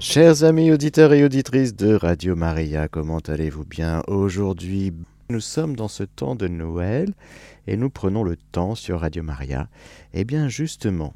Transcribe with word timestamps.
Chers 0.00 0.44
amis 0.44 0.72
auditeurs 0.72 1.12
et 1.12 1.22
auditrices 1.22 1.76
de 1.76 1.92
Radio 1.92 2.34
Maria, 2.34 2.88
comment 2.88 3.18
allez-vous 3.18 3.66
bien 3.66 4.02
Aujourd'hui, 4.06 4.94
nous 5.28 5.40
sommes 5.40 5.76
dans 5.76 5.88
ce 5.88 6.04
temps 6.04 6.34
de 6.34 6.48
Noël 6.48 7.12
et 7.66 7.76
nous 7.76 7.90
prenons 7.90 8.24
le 8.24 8.36
temps 8.36 8.74
sur 8.74 9.00
Radio 9.00 9.22
Maria, 9.22 9.68
et 10.14 10.20
eh 10.20 10.24
bien 10.24 10.48
justement, 10.48 11.12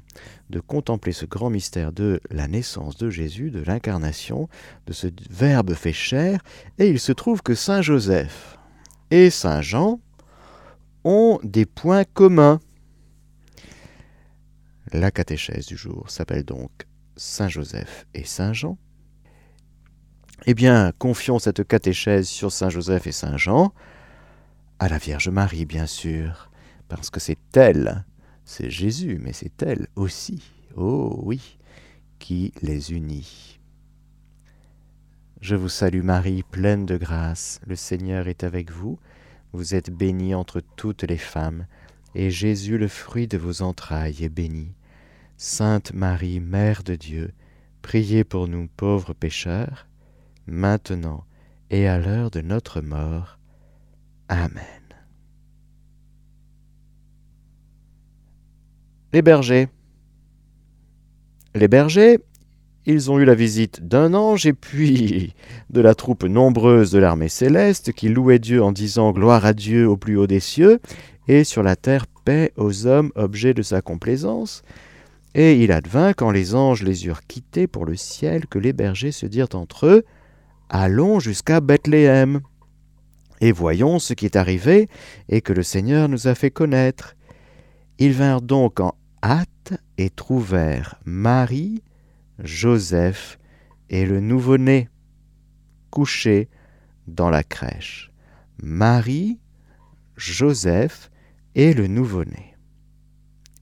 de 0.51 0.61
contempler 0.61 1.13
ce 1.13 1.25
grand 1.25 1.49
mystère 1.49 1.93
de 1.93 2.21
la 2.31 2.47
naissance 2.47 2.99
de 2.99 3.09
Jésus, 3.09 3.51
de 3.51 3.63
l'incarnation, 3.63 4.51
de 4.87 4.93
ce 4.93 5.07
Verbe 5.31 5.73
fait 5.73 5.95
chair, 5.95 6.43
et 6.79 6.91
il 6.91 7.01
se 7.01 7.13
trouve 7.13 7.41
que 7.41 7.55
Saint 7.55 7.81
Joseph 7.81 8.59
et 9.11 9.31
Saint 9.31 9.63
Jean 9.63 9.99
ont 11.05 11.41
des 11.43 11.65
points 11.65 12.05
communs. 12.05 12.61
La 14.93 15.11
catéchèse 15.11 15.65
du 15.65 15.79
jour 15.79 16.11
s'appelle 16.11 16.45
donc 16.45 16.71
Saint 17.17 17.49
Joseph 17.49 18.07
et 18.15 18.25
Saint 18.25 18.53
Jean. 18.53 18.79
Eh 20.47 20.55
bien, 20.55 20.93
confions 20.99 21.39
cette 21.39 21.67
catéchèse 21.67 22.29
sur 22.29 22.53
Saint 22.53 22.69
Joseph 22.69 23.07
et 23.07 23.13
Saint 23.13 23.37
Jean 23.37 23.73
à 24.79 24.89
la 24.89 24.99
Vierge 24.99 25.29
Marie, 25.29 25.65
bien 25.65 25.87
sûr, 25.87 26.51
parce 26.89 27.11
que 27.11 27.21
c'est 27.21 27.57
elle, 27.57 28.05
c'est 28.45 28.71
Jésus, 28.71 29.19
mais 29.23 29.33
c'est 29.33 29.63
elle 29.63 29.87
aussi, 29.97 30.43
oh 30.77 31.21
oui, 31.23 31.59
qui 32.19 32.53
les 32.61 32.93
unit. 32.93 33.61
Je 35.41 35.57
vous 35.57 35.69
salue 35.69 36.03
Marie, 36.03 36.43
pleine 36.43 36.87
de 36.87 36.97
grâce, 36.97 37.61
le 37.67 37.77
Seigneur 37.77 38.29
est 38.29 38.45
avec 38.45 38.71
vous, 38.71 38.99
vous 39.53 39.75
êtes 39.75 39.91
bénie 39.91 40.35
entre 40.35 40.61
toutes 40.61 41.05
les 41.05 41.19
femmes, 41.19 41.67
et 42.15 42.31
Jésus, 42.31 42.77
le 42.77 42.89
fruit 42.89 43.29
de 43.29 43.39
vos 43.39 43.63
entrailles, 43.63 44.25
est 44.25 44.29
béni. 44.29 44.75
Sainte 45.37 45.93
Marie, 45.93 46.41
Mère 46.41 46.83
de 46.85 46.95
Dieu, 46.95 47.33
priez 47.83 48.25
pour 48.25 48.47
nous 48.47 48.69
pauvres 48.77 49.15
pécheurs, 49.15 49.87
maintenant 50.47 51.25
et 51.71 51.89
à 51.89 51.99
l'heure 51.99 52.31
de 52.31 52.41
notre 52.41 52.81
mort. 52.81 53.39
Amen. 54.29 54.65
Les 59.13 59.23
bergers. 59.23 59.69
Les 61.55 61.69
bergers, 61.69 62.19
ils 62.87 63.11
ont 63.11 63.19
eu 63.19 63.25
la 63.25 63.35
visite 63.35 63.87
d'un 63.87 64.15
ange 64.15 64.47
et 64.47 64.53
puis 64.53 65.35
de 65.71 65.81
la 65.81 65.95
troupe 65.95 66.25
nombreuse 66.25 66.91
de 66.91 66.99
l'armée 66.99 67.29
céleste 67.29 67.93
qui 67.93 68.09
louait 68.09 68.39
Dieu 68.39 68.63
en 68.63 68.73
disant 68.73 69.13
Gloire 69.13 69.45
à 69.45 69.53
Dieu 69.53 69.89
au 69.89 69.97
plus 69.97 70.17
haut 70.17 70.27
des 70.27 70.41
cieux 70.41 70.81
et 71.27 71.45
sur 71.45 71.63
la 71.63 71.77
terre 71.77 72.07
paix 72.25 72.53
aux 72.57 72.87
hommes 72.87 73.11
objets 73.15 73.55
de 73.55 73.63
sa 73.63 73.83
complaisance. 73.83 74.63
Et 75.35 75.63
il 75.63 75.73
advint, 75.73 76.13
quand 76.13 76.31
les 76.31 76.55
anges 76.55 76.83
les 76.83 77.07
eurent 77.07 77.27
quittés 77.27 77.67
pour 77.67 77.87
le 77.87 77.97
ciel, 77.97 78.47
que 78.47 78.59
les 78.59 78.73
bergers 78.73 79.13
se 79.13 79.27
dirent 79.27 79.49
entre 79.55 79.87
eux, 79.87 80.05
Allons 80.69 81.21
jusqu'à 81.21 81.61
Bethléem, 81.61 82.41
et 83.41 83.53
voyons 83.53 83.99
ce 83.99 84.15
qui 84.15 84.25
est 84.25 84.37
arrivé, 84.37 84.89
et 85.29 85.41
que 85.41 85.53
le 85.53 85.63
Seigneur 85.63 86.09
nous 86.09 86.27
a 86.27 86.35
fait 86.35 86.51
connaître. 86.51 87.15
Ils 87.99 88.13
vinrent 88.13 88.43
donc 88.43 88.81
en 88.81 88.95
hâte 89.23 89.75
et 89.99 90.11
trouvèrent 90.11 90.97
Marie, 91.05 91.83
Joseph 92.39 93.39
et 93.91 94.07
le 94.07 94.21
nouveau-né, 94.21 94.89
couchés 95.91 96.49
dans 97.07 97.31
la 97.31 97.45
crèche. 97.45 98.11
Marie, 98.63 99.39
Joseph 100.17 101.11
et 101.55 101.75
le 101.75 101.87
nouveau-né. 101.87 102.54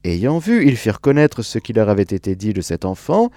Ayant 0.03 0.37
vu, 0.37 0.67
ils 0.67 0.75
firent 0.75 0.99
connaître 0.99 1.41
ce 1.43 1.59
qui 1.59 1.71
leur 1.73 1.89
avait 1.89 2.03
été 2.03 2.35
dit 2.35 2.53
de 2.53 2.61
cet 2.61 2.83
enfant, 2.83 3.31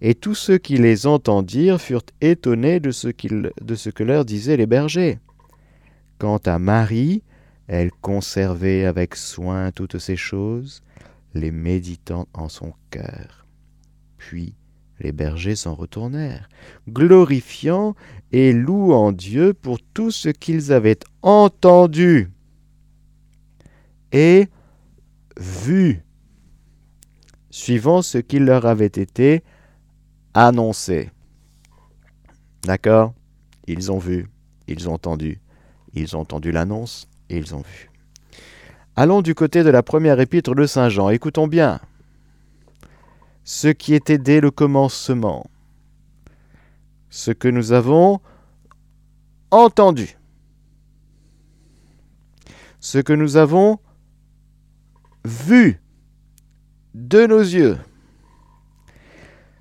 et 0.00 0.14
tous 0.14 0.34
ceux 0.34 0.58
qui 0.58 0.76
les 0.76 1.06
entendirent 1.06 1.80
furent 1.80 2.02
étonnés 2.20 2.80
de 2.80 2.90
ce, 2.90 3.08
que 3.08 4.02
leur 4.02 4.24
disaient 4.24 4.56
les 4.56 4.66
bergers. 4.66 5.18
Quant 6.18 6.38
à 6.38 6.58
Marie, 6.58 7.22
elle 7.68 7.92
conservait 7.92 8.84
avec 8.84 9.14
soin 9.14 9.70
toutes 9.70 9.98
ces 9.98 10.16
choses, 10.16 10.82
les 11.34 11.52
méditant 11.52 12.26
en 12.32 12.48
son 12.48 12.72
cœur. 12.90 13.46
Puis 14.16 14.54
les 15.00 15.12
bergers 15.12 15.54
s'en 15.54 15.74
retournèrent, 15.74 16.48
glorifiant 16.88 17.94
et 18.32 18.52
louant 18.52 19.12
Dieu 19.12 19.54
pour 19.54 19.78
tout 19.94 20.10
ce 20.10 20.28
qu'ils 20.28 20.72
avaient 20.72 20.98
entendu 21.22 22.30
et 24.12 24.48
vu 25.38 26.02
suivant 27.50 28.02
ce 28.02 28.18
qui 28.18 28.38
leur 28.38 28.66
avait 28.66 28.86
été 28.86 29.42
annoncé. 30.34 31.10
D'accord? 32.64 33.14
Ils 33.66 33.92
ont 33.92 33.98
vu, 33.98 34.28
ils 34.66 34.88
ont 34.88 34.94
entendu, 34.94 35.40
ils 35.94 36.16
ont 36.16 36.20
entendu 36.20 36.52
l'annonce 36.52 37.06
et 37.28 37.38
ils 37.38 37.54
ont 37.54 37.60
vu. 37.62 37.90
Allons 38.96 39.22
du 39.22 39.34
côté 39.34 39.62
de 39.62 39.70
la 39.70 39.82
première 39.82 40.18
épître 40.20 40.54
de 40.54 40.66
Saint 40.66 40.88
Jean. 40.88 41.08
Écoutons 41.10 41.46
bien. 41.46 41.80
Ce 43.44 43.68
qui 43.68 43.94
était 43.94 44.18
dès 44.18 44.40
le 44.40 44.50
commencement, 44.50 45.48
ce 47.08 47.30
que 47.30 47.48
nous 47.48 47.72
avons 47.72 48.20
entendu, 49.50 50.18
ce 52.80 52.98
que 52.98 53.12
nous 53.12 53.36
avons 53.36 53.78
vu 55.24 55.80
de 56.98 57.26
nos 57.26 57.40
yeux 57.40 57.78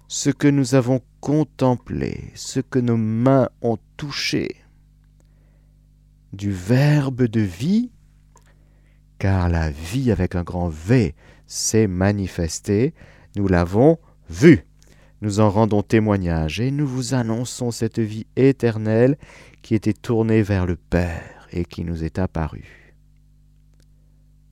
ce 0.08 0.32
que 0.32 0.48
nous 0.48 0.74
avons 0.74 1.02
contemplé, 1.20 2.32
ce 2.34 2.60
que 2.60 2.80
nos 2.80 2.98
mains 2.98 3.50
ont 3.62 3.78
touché, 3.96 4.56
du 6.34 6.52
Verbe 6.52 7.24
de 7.24 7.42
vie, 7.42 7.92
car 9.20 9.50
la 9.50 9.70
vie 9.70 10.12
avec 10.12 10.36
un 10.36 10.44
grand 10.44 10.70
V 10.70 11.14
s'est 11.46 11.88
manifestée, 11.88 12.94
nous 13.36 13.48
l'avons 13.48 14.00
vu. 14.30 14.66
Nous 15.22 15.40
en 15.40 15.50
rendons 15.50 15.84
témoignage 15.84 16.60
et 16.60 16.72
nous 16.72 16.88
vous 16.88 17.14
annonçons 17.14 17.72
cette 17.72 18.00
vie 18.00 18.28
éternelle 18.36 19.18
qui 19.62 19.76
était 19.76 19.94
tournée 19.94 20.42
vers 20.42 20.66
le 20.66 20.76
Père 20.76 21.48
et 21.52 21.66
qui 21.66 21.84
nous 21.84 22.04
est 22.04 22.18
apparue. 22.18 22.96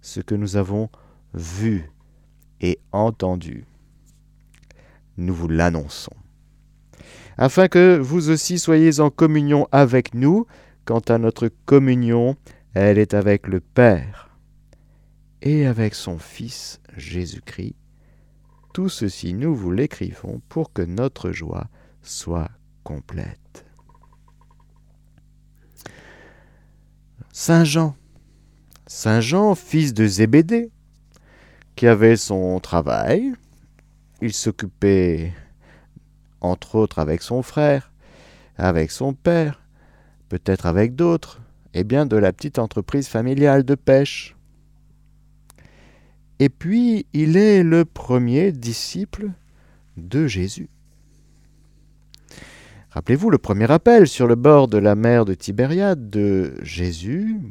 Ce 0.02 0.20
que 0.20 0.36
nous 0.36 0.56
avons 0.56 0.90
vu 1.34 1.90
et 2.62 2.80
entendu. 2.92 3.66
Nous 5.18 5.34
vous 5.34 5.48
l'annonçons. 5.48 6.16
Afin 7.38 7.68
que 7.68 7.98
vous 7.98 8.30
aussi 8.30 8.60
soyez 8.60 9.00
en 9.00 9.10
communion 9.10 9.68
avec 9.72 10.14
nous, 10.14 10.46
quant 10.86 11.00
à 11.00 11.18
notre 11.18 11.50
communion, 11.66 12.36
elle 12.74 12.98
est 12.98 13.14
avec 13.14 13.48
le 13.48 13.60
Père 13.60 14.30
et 15.42 15.66
avec 15.66 15.96
son 15.96 16.18
Fils 16.18 16.82
Jésus-Christ. 16.96 17.76
Tout 18.74 18.90
ceci, 18.90 19.34
nous 19.34 19.56
vous 19.56 19.72
l'écrivons 19.72 20.42
pour 20.50 20.74
que 20.74 20.82
notre 20.82 21.32
joie 21.32 21.68
soit 22.02 22.52
complète. 22.84 23.66
Saint 27.32 27.64
Jean, 27.64 27.96
Saint 28.88 29.20
Jean, 29.20 29.56
fils 29.56 29.94
de 29.94 30.08
Zébédée, 30.08 30.72
qui 31.76 31.88
avait 31.88 32.18
son 32.18 32.60
travail. 32.60 33.34
Il 34.22 34.34
s'occupait, 34.34 35.34
entre 36.42 36.76
autres, 36.76 37.00
avec 37.00 37.22
son 37.22 37.42
frère, 37.42 37.92
avec 38.58 38.92
son 38.92 39.14
père, 39.14 39.62
peut-être 40.30 40.66
avec 40.66 40.96
d'autres, 40.96 41.42
et 41.74 41.84
bien 41.84 42.06
de 42.06 42.16
la 42.16 42.32
petite 42.32 42.60
entreprise 42.60 43.08
familiale 43.08 43.64
de 43.64 43.76
pêche. 43.76 44.36
Et 46.40 46.50
puis, 46.50 47.06
il 47.14 47.38
est 47.38 47.64
le 47.64 47.86
premier 47.86 48.52
disciple 48.52 49.32
de 49.98 50.28
Jésus. 50.28 50.70
Rappelez-vous 52.92 53.30
le 53.30 53.38
premier 53.38 53.70
appel 53.70 54.08
sur 54.08 54.26
le 54.26 54.36
bord 54.36 54.70
de 54.70 54.78
la 54.78 54.96
mer 54.96 55.26
de 55.26 55.34
Tibériade 55.34 56.10
de 56.10 56.54
Jésus 56.62 57.42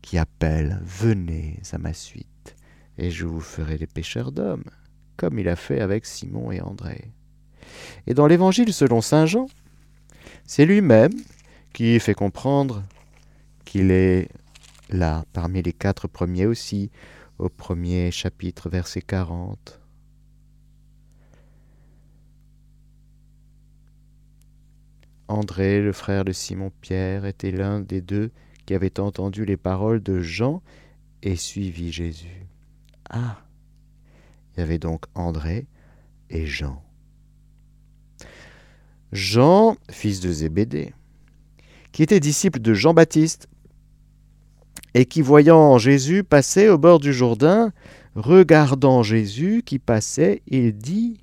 qui 0.00 0.16
appelle 0.16 0.80
Venez 0.84 1.60
à 1.72 1.78
ma 1.78 1.92
suite 1.92 2.27
et 2.98 3.10
je 3.10 3.24
vous 3.24 3.40
ferai 3.40 3.78
des 3.78 3.86
pêcheurs 3.86 4.32
d'hommes, 4.32 4.64
comme 5.16 5.38
il 5.38 5.48
a 5.48 5.56
fait 5.56 5.80
avec 5.80 6.04
Simon 6.04 6.50
et 6.50 6.60
André. 6.60 7.12
Et 8.06 8.14
dans 8.14 8.26
l'Évangile 8.26 8.72
selon 8.72 9.00
Saint 9.00 9.26
Jean, 9.26 9.46
c'est 10.44 10.66
lui-même 10.66 11.12
qui 11.72 11.98
fait 12.00 12.14
comprendre 12.14 12.82
qu'il 13.64 13.90
est 13.90 14.28
là, 14.90 15.24
parmi 15.32 15.62
les 15.62 15.72
quatre 15.72 16.08
premiers 16.08 16.46
aussi, 16.46 16.90
au 17.38 17.48
premier 17.48 18.10
chapitre, 18.10 18.68
verset 18.68 19.02
40. 19.02 19.80
André, 25.28 25.82
le 25.82 25.92
frère 25.92 26.24
de 26.24 26.32
Simon-Pierre, 26.32 27.26
était 27.26 27.50
l'un 27.50 27.80
des 27.80 28.00
deux 28.00 28.30
qui 28.64 28.74
avait 28.74 28.98
entendu 28.98 29.44
les 29.44 29.58
paroles 29.58 30.02
de 30.02 30.20
Jean 30.20 30.62
et 31.22 31.36
suivi 31.36 31.92
Jésus. 31.92 32.47
Ah 33.10 33.38
Il 34.54 34.60
y 34.60 34.62
avait 34.62 34.78
donc 34.78 35.04
André 35.14 35.66
et 36.30 36.46
Jean. 36.46 36.82
Jean, 39.12 39.76
fils 39.90 40.20
de 40.20 40.30
Zébédée, 40.30 40.92
qui 41.92 42.02
était 42.02 42.20
disciple 42.20 42.60
de 42.60 42.74
Jean-Baptiste, 42.74 43.48
et 44.94 45.06
qui, 45.06 45.22
voyant 45.22 45.78
Jésus 45.78 46.24
passer 46.24 46.68
au 46.68 46.78
bord 46.78 46.98
du 46.98 47.12
Jourdain, 47.12 47.72
regardant 48.14 49.02
Jésus 49.02 49.62
qui 49.64 49.78
passait, 49.78 50.42
il 50.46 50.76
dit, 50.76 51.20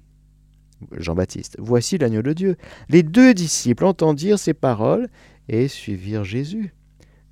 Jean-Baptiste, 0.91 1.57
Voici 1.59 1.97
l'agneau 1.97 2.21
de 2.21 2.33
Dieu. 2.33 2.57
Les 2.89 3.03
deux 3.03 3.33
disciples 3.33 3.85
entendirent 3.85 4.39
ces 4.39 4.53
paroles 4.53 5.09
et 5.47 5.67
suivirent 5.67 6.23
Jésus. 6.23 6.73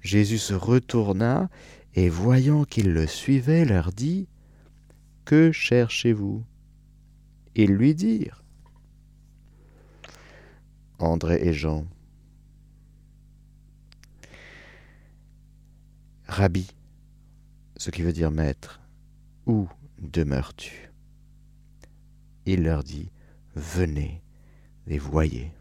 Jésus 0.02 0.38
se 0.38 0.54
retourna 0.54 1.50
et 1.96 2.10
voyant 2.10 2.64
qu'ils 2.66 2.92
le 2.92 3.08
suivaient, 3.08 3.66
leur 3.66 3.92
dit, 3.92 4.28
Que 5.26 5.52
cherchez-vous? 5.52 6.44
Ils 7.56 7.72
lui 7.72 7.96
dirent, 7.96 8.44
André 11.00 11.40
et 11.42 11.54
Jean, 11.54 11.86
Rabbi, 16.28 16.68
ce 17.78 17.92
qui 17.92 18.02
veut 18.02 18.14
dire 18.14 18.32
maître, 18.32 18.82
où 19.46 19.68
demeures-tu? 20.00 20.92
Il 22.46 22.64
leur 22.64 22.84
dit, 22.84 23.12
Venez 23.56 24.24
et 24.88 24.98
voyez. 24.98 25.52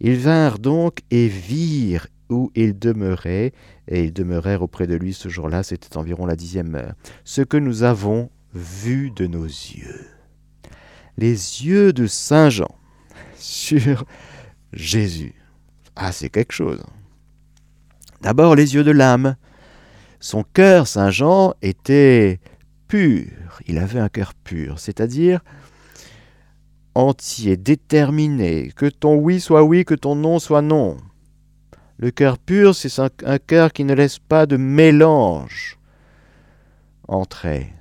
Ils 0.00 0.18
vinrent 0.18 0.58
donc 0.58 1.00
et 1.10 1.26
virent 1.26 2.06
où 2.28 2.50
il 2.54 2.78
demeurait, 2.78 3.52
et 3.88 4.04
ils 4.04 4.12
demeurèrent 4.12 4.62
auprès 4.62 4.86
de 4.86 4.94
lui 4.94 5.14
ce 5.14 5.28
jour-là, 5.28 5.62
c'était 5.62 5.96
environ 5.96 6.26
la 6.26 6.36
dixième 6.36 6.74
heure. 6.74 6.94
Ce 7.24 7.40
que 7.40 7.56
nous 7.56 7.82
avons 7.82 8.30
vu 8.56 9.10
de 9.10 9.26
nos 9.26 9.44
yeux. 9.44 10.06
Les 11.16 11.30
yeux 11.64 11.92
de 11.92 12.06
Saint 12.06 12.50
Jean 12.50 12.74
sur 13.36 14.04
Jésus. 14.72 15.34
Ah, 15.94 16.12
c'est 16.12 16.30
quelque 16.30 16.52
chose. 16.52 16.82
D'abord 18.22 18.54
les 18.54 18.74
yeux 18.74 18.84
de 18.84 18.90
l'âme. 18.90 19.36
Son 20.20 20.42
cœur, 20.42 20.86
Saint 20.86 21.10
Jean, 21.10 21.54
était 21.62 22.40
pur. 22.88 23.60
Il 23.66 23.78
avait 23.78 24.00
un 24.00 24.08
cœur 24.08 24.34
pur, 24.34 24.78
c'est-à-dire 24.78 25.40
entier, 26.94 27.58
déterminé, 27.58 28.72
que 28.74 28.86
ton 28.86 29.16
oui 29.16 29.38
soit 29.38 29.62
oui, 29.62 29.84
que 29.84 29.94
ton 29.94 30.14
non 30.16 30.38
soit 30.38 30.62
non. 30.62 30.96
Le 31.98 32.10
cœur 32.10 32.38
pur, 32.38 32.74
c'est 32.74 32.90
un, 32.98 33.38
cœur 33.38 33.72
qui 33.72 33.84
ne 33.84 33.94
laisse 33.94 34.18
pas 34.18 34.46
de 34.46 34.56
mélange 34.56 35.78
entrer. 37.06 37.72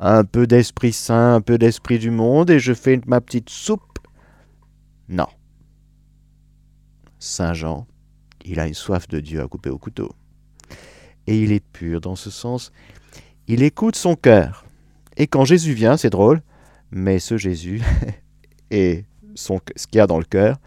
Un 0.00 0.24
peu 0.24 0.46
d'Esprit 0.46 0.92
Saint, 0.92 1.34
un 1.34 1.40
peu 1.40 1.58
d'Esprit 1.58 1.98
du 1.98 2.10
monde, 2.10 2.50
et 2.50 2.60
je 2.60 2.72
fais 2.72 3.00
ma 3.06 3.20
petite 3.20 3.50
soupe. 3.50 3.98
Non. 5.08 5.26
Saint 7.18 7.54
Jean, 7.54 7.86
il 8.44 8.60
a 8.60 8.66
une 8.66 8.74
soif 8.74 9.08
de 9.08 9.20
Dieu 9.20 9.40
à 9.40 9.48
couper 9.48 9.70
au 9.70 9.78
couteau. 9.78 10.12
Et 11.26 11.42
il 11.42 11.52
est 11.52 11.64
pur 11.64 12.00
dans 12.00 12.16
ce 12.16 12.30
sens. 12.30 12.72
Il 13.48 13.62
écoute 13.62 13.96
son 13.96 14.14
cœur. 14.14 14.64
Et 15.16 15.26
quand 15.26 15.44
Jésus 15.44 15.72
vient, 15.72 15.96
c'est 15.96 16.10
drôle, 16.10 16.42
mais 16.90 17.18
ce 17.18 17.36
Jésus 17.36 17.82
et 18.70 19.04
son, 19.34 19.60
ce 19.74 19.86
qu'il 19.86 19.98
y 19.98 20.00
a 20.00 20.06
dans 20.06 20.18
le 20.18 20.24
cœur, 20.24 20.58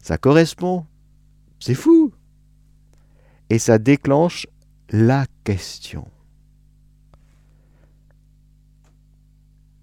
ça 0.00 0.16
correspond. 0.16 0.86
C'est 1.58 1.74
fou. 1.74 2.12
Et 3.50 3.58
ça 3.58 3.78
déclenche 3.78 4.46
la 4.90 5.26
question. 5.44 6.06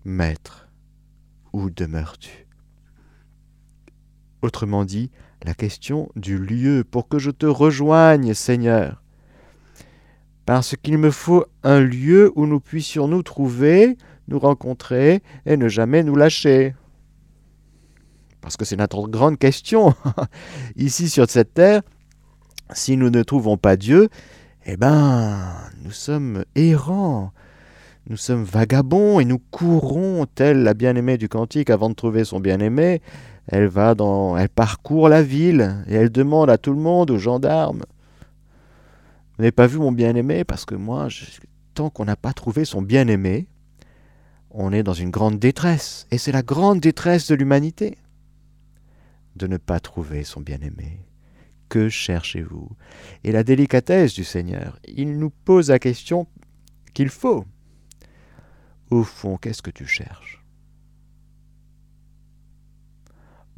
Maître, 0.05 0.67
où 1.53 1.69
demeures-tu? 1.69 2.47
Autrement 4.41 4.85
dit, 4.85 5.11
la 5.43 5.53
question 5.53 6.09
du 6.15 6.37
lieu 6.37 6.83
pour 6.89 7.07
que 7.07 7.19
je 7.19 7.31
te 7.31 7.45
rejoigne, 7.45 8.33
Seigneur. 8.33 9.01
Parce 10.45 10.75
qu'il 10.75 10.97
me 10.97 11.11
faut 11.11 11.45
un 11.63 11.79
lieu 11.79 12.31
où 12.35 12.45
nous 12.45 12.59
puissions 12.59 13.07
nous 13.07 13.23
trouver 13.23 13.97
nous 14.27 14.39
rencontrer 14.39 15.21
et 15.45 15.57
ne 15.57 15.67
jamais 15.67 16.03
nous 16.03 16.15
lâcher. 16.15 16.75
Parce 18.41 18.57
que 18.57 18.65
c'est 18.65 18.75
notre 18.75 19.07
grande 19.07 19.37
question. 19.37 19.93
Ici 20.75 21.09
sur 21.09 21.29
cette 21.29 21.53
terre, 21.53 21.81
si 22.73 22.97
nous 22.97 23.09
ne 23.09 23.23
trouvons 23.23 23.57
pas 23.57 23.77
Dieu, 23.77 24.09
eh 24.65 24.77
ben, 24.77 25.53
nous 25.81 25.91
sommes 25.91 26.43
errants, 26.55 27.31
nous 28.07 28.17
sommes 28.17 28.43
vagabonds 28.43 29.19
et 29.19 29.25
nous 29.25 29.39
courons, 29.39 30.25
telle 30.25 30.63
la 30.63 30.73
bien-aimée 30.73 31.17
du 31.17 31.29
cantique 31.29 31.69
avant 31.69 31.89
de 31.89 31.95
trouver 31.95 32.25
son 32.25 32.39
bien-aimé. 32.39 33.01
Elle 33.47 33.67
va 33.67 33.95
dans, 33.95 34.37
elle 34.37 34.49
parcourt 34.49 35.09
la 35.09 35.21
ville 35.21 35.83
et 35.87 35.95
elle 35.95 36.11
demande 36.11 36.49
à 36.49 36.57
tout 36.57 36.71
le 36.71 36.79
monde, 36.79 37.11
aux 37.11 37.17
gendarmes, 37.17 37.83
vous 39.35 39.41
n'avez 39.41 39.51
pas 39.51 39.65
vu 39.65 39.79
mon 39.79 39.91
bien-aimé? 39.91 40.43
Parce 40.43 40.63
que 40.63 40.75
moi, 40.75 41.07
tant 41.73 41.89
qu'on 41.89 42.05
n'a 42.05 42.15
pas 42.15 42.33
trouvé 42.33 42.65
son 42.65 42.83
bien-aimé, 42.83 43.47
on 44.51 44.71
est 44.71 44.83
dans 44.83 44.93
une 44.93 45.09
grande 45.09 45.39
détresse, 45.39 46.05
et 46.11 46.19
c'est 46.19 46.31
la 46.31 46.43
grande 46.43 46.79
détresse 46.79 47.27
de 47.27 47.33
l'humanité, 47.33 47.97
de 49.35 49.47
ne 49.47 49.57
pas 49.57 49.79
trouver 49.79 50.23
son 50.23 50.41
bien-aimé. 50.41 50.99
Que 51.69 51.89
cherchez-vous? 51.89 52.69
Et 53.23 53.31
la 53.31 53.43
délicatesse 53.43 54.13
du 54.13 54.23
Seigneur, 54.23 54.77
il 54.87 55.17
nous 55.17 55.31
pose 55.31 55.71
la 55.71 55.79
question 55.79 56.27
qu'il 56.93 57.09
faut. 57.09 57.45
Au 58.89 59.03
fond, 59.03 59.37
qu'est-ce 59.37 59.61
que 59.61 59.71
tu 59.71 59.85
cherches? 59.85 60.43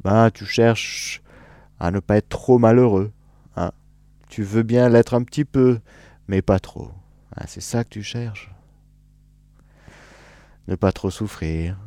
Ben, 0.02 0.30
tu 0.30 0.46
cherches 0.46 1.22
à 1.80 1.90
ne 1.90 2.00
pas 2.00 2.16
être 2.16 2.28
trop 2.28 2.58
malheureux. 2.58 3.12
Hein 3.56 3.72
tu 4.28 4.42
veux 4.42 4.62
bien 4.62 4.88
l'être 4.88 5.14
un 5.14 5.22
petit 5.22 5.44
peu, 5.44 5.80
mais 6.28 6.42
pas 6.42 6.58
trop. 6.58 6.90
Ah, 7.34 7.46
c'est 7.46 7.60
ça 7.60 7.84
que 7.84 7.90
tu 7.90 8.02
cherches? 8.02 8.50
Ne 10.68 10.74
pas 10.74 10.92
trop 10.92 11.10
souffrir, 11.10 11.78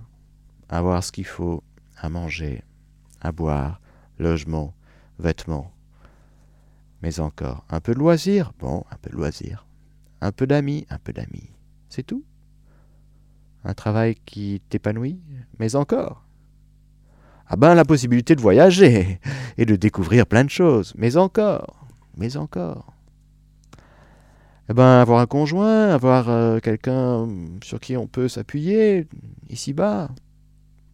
avoir 0.69 1.03
ce 1.03 1.11
qu'il 1.11 1.25
faut 1.25 1.63
à 1.97 2.09
manger, 2.09 2.63
à 3.21 3.31
boire, 3.31 3.81
logement, 4.19 4.73
vêtements. 5.17 5.71
Mais 7.01 7.19
encore, 7.19 7.65
un 7.69 7.79
peu 7.79 7.93
de 7.93 7.99
loisir, 7.99 8.53
bon, 8.59 8.85
un 8.91 8.97
peu 8.97 9.09
de 9.09 9.15
loisir. 9.15 9.65
Un 10.21 10.31
peu 10.31 10.47
d'amis, 10.47 10.85
un 10.89 10.97
peu 10.97 11.13
d'amis. 11.13 11.49
C'est 11.89 12.03
tout. 12.03 12.23
Un 13.63 13.73
travail 13.73 14.15
qui 14.25 14.61
t'épanouit, 14.69 15.19
mais 15.59 15.75
encore. 15.75 16.23
Ah 17.47 17.55
ben 17.55 17.73
la 17.73 17.85
possibilité 17.85 18.35
de 18.35 18.41
voyager 18.41 19.19
et 19.57 19.65
de 19.65 19.75
découvrir 19.75 20.25
plein 20.25 20.43
de 20.43 20.49
choses, 20.49 20.93
mais 20.97 21.17
encore, 21.17 21.87
mais 22.15 22.37
encore 22.37 22.93
eh 24.69 24.73
ben, 24.73 25.01
avoir 25.01 25.19
un 25.19 25.25
conjoint, 25.25 25.89
avoir 25.89 26.29
euh, 26.29 26.59
quelqu'un 26.59 27.27
sur 27.63 27.79
qui 27.79 27.97
on 27.97 28.05
peut 28.05 28.27
s'appuyer, 28.27 29.07
ici-bas, 29.49 30.11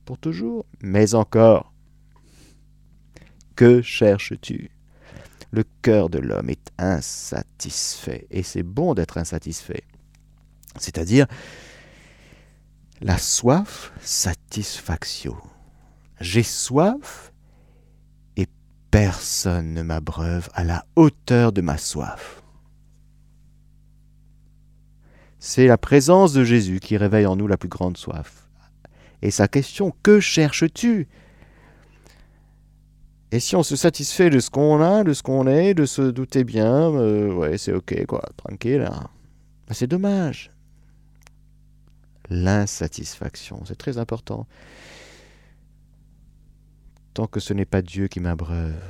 pour 0.06 0.18
toujours. 0.18 0.66
Mais 0.82 1.14
encore, 1.14 1.74
que 3.58 3.82
cherches-tu? 3.82 4.72
Le 5.52 5.66
cœur 5.82 6.10
de 6.10 6.20
l'homme 6.20 6.50
est 6.50 6.72
insatisfait, 6.78 8.28
et 8.32 8.44
c'est 8.44 8.64
bon 8.64 8.94
d'être 8.94 9.18
insatisfait. 9.18 9.84
C'est-à-dire 10.80 11.28
la 13.02 13.18
soif, 13.18 13.92
satisfaction. 14.02 15.36
J'ai 16.20 16.44
soif 16.44 17.34
et 18.38 18.48
personne 18.92 19.74
ne 19.74 19.82
m'abreuve 19.82 20.50
à 20.54 20.64
la 20.64 20.86
hauteur 20.96 21.52
de 21.52 21.62
ma 21.62 21.78
soif. 21.78 22.42
C'est 25.40 25.68
la 25.68 25.78
présence 25.78 26.34
de 26.34 26.44
Jésus 26.44 26.80
qui 26.80 26.98
réveille 26.98 27.26
en 27.26 27.36
nous 27.36 27.48
la 27.48 27.58
plus 27.58 27.70
grande 27.70 27.98
soif. 27.98 28.48
Et 29.22 29.32
sa 29.32 29.48
question, 29.48 29.94
que 30.02 30.20
cherches-tu? 30.20 31.08
Et 33.32 33.40
si 33.40 33.56
on 33.56 33.64
se 33.64 33.76
satisfait 33.76 34.30
de 34.30 34.40
ce 34.40 34.50
qu'on 34.50 34.82
a, 34.82 35.04
de 35.04 35.14
ce 35.14 35.22
qu'on 35.22 35.46
est, 35.48 35.74
de 35.74 35.86
se 35.86 36.02
douter 36.02 36.44
bien, 36.44 36.92
euh, 36.94 37.34
ouais, 37.34 37.58
c'est 37.58 37.74
ok, 37.74 38.06
quoi, 38.06 38.24
tranquille. 38.38 38.88
Hein. 38.90 39.10
Ben, 39.68 39.74
c'est 39.74 39.88
dommage. 39.88 40.52
L'insatisfaction, 42.30 43.64
c'est 43.66 43.78
très 43.78 43.98
important. 43.98 44.48
Tant 47.14 47.28
que 47.28 47.40
ce 47.40 47.54
n'est 47.54 47.66
pas 47.66 47.82
Dieu 47.82 48.08
qui 48.08 48.20
m'abreuve. 48.20 48.82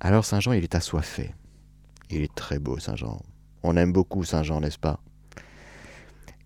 Alors 0.00 0.24
Saint 0.24 0.40
Jean, 0.40 0.52
il 0.52 0.62
est 0.62 0.74
assoiffé. 0.74 1.34
Il 2.10 2.22
est 2.22 2.34
très 2.34 2.58
beau, 2.58 2.78
Saint 2.78 2.96
Jean. 2.96 3.20
On 3.62 3.76
aime 3.76 3.92
beaucoup 3.92 4.24
Saint 4.24 4.42
Jean, 4.42 4.60
n'est-ce 4.60 4.78
pas? 4.78 5.00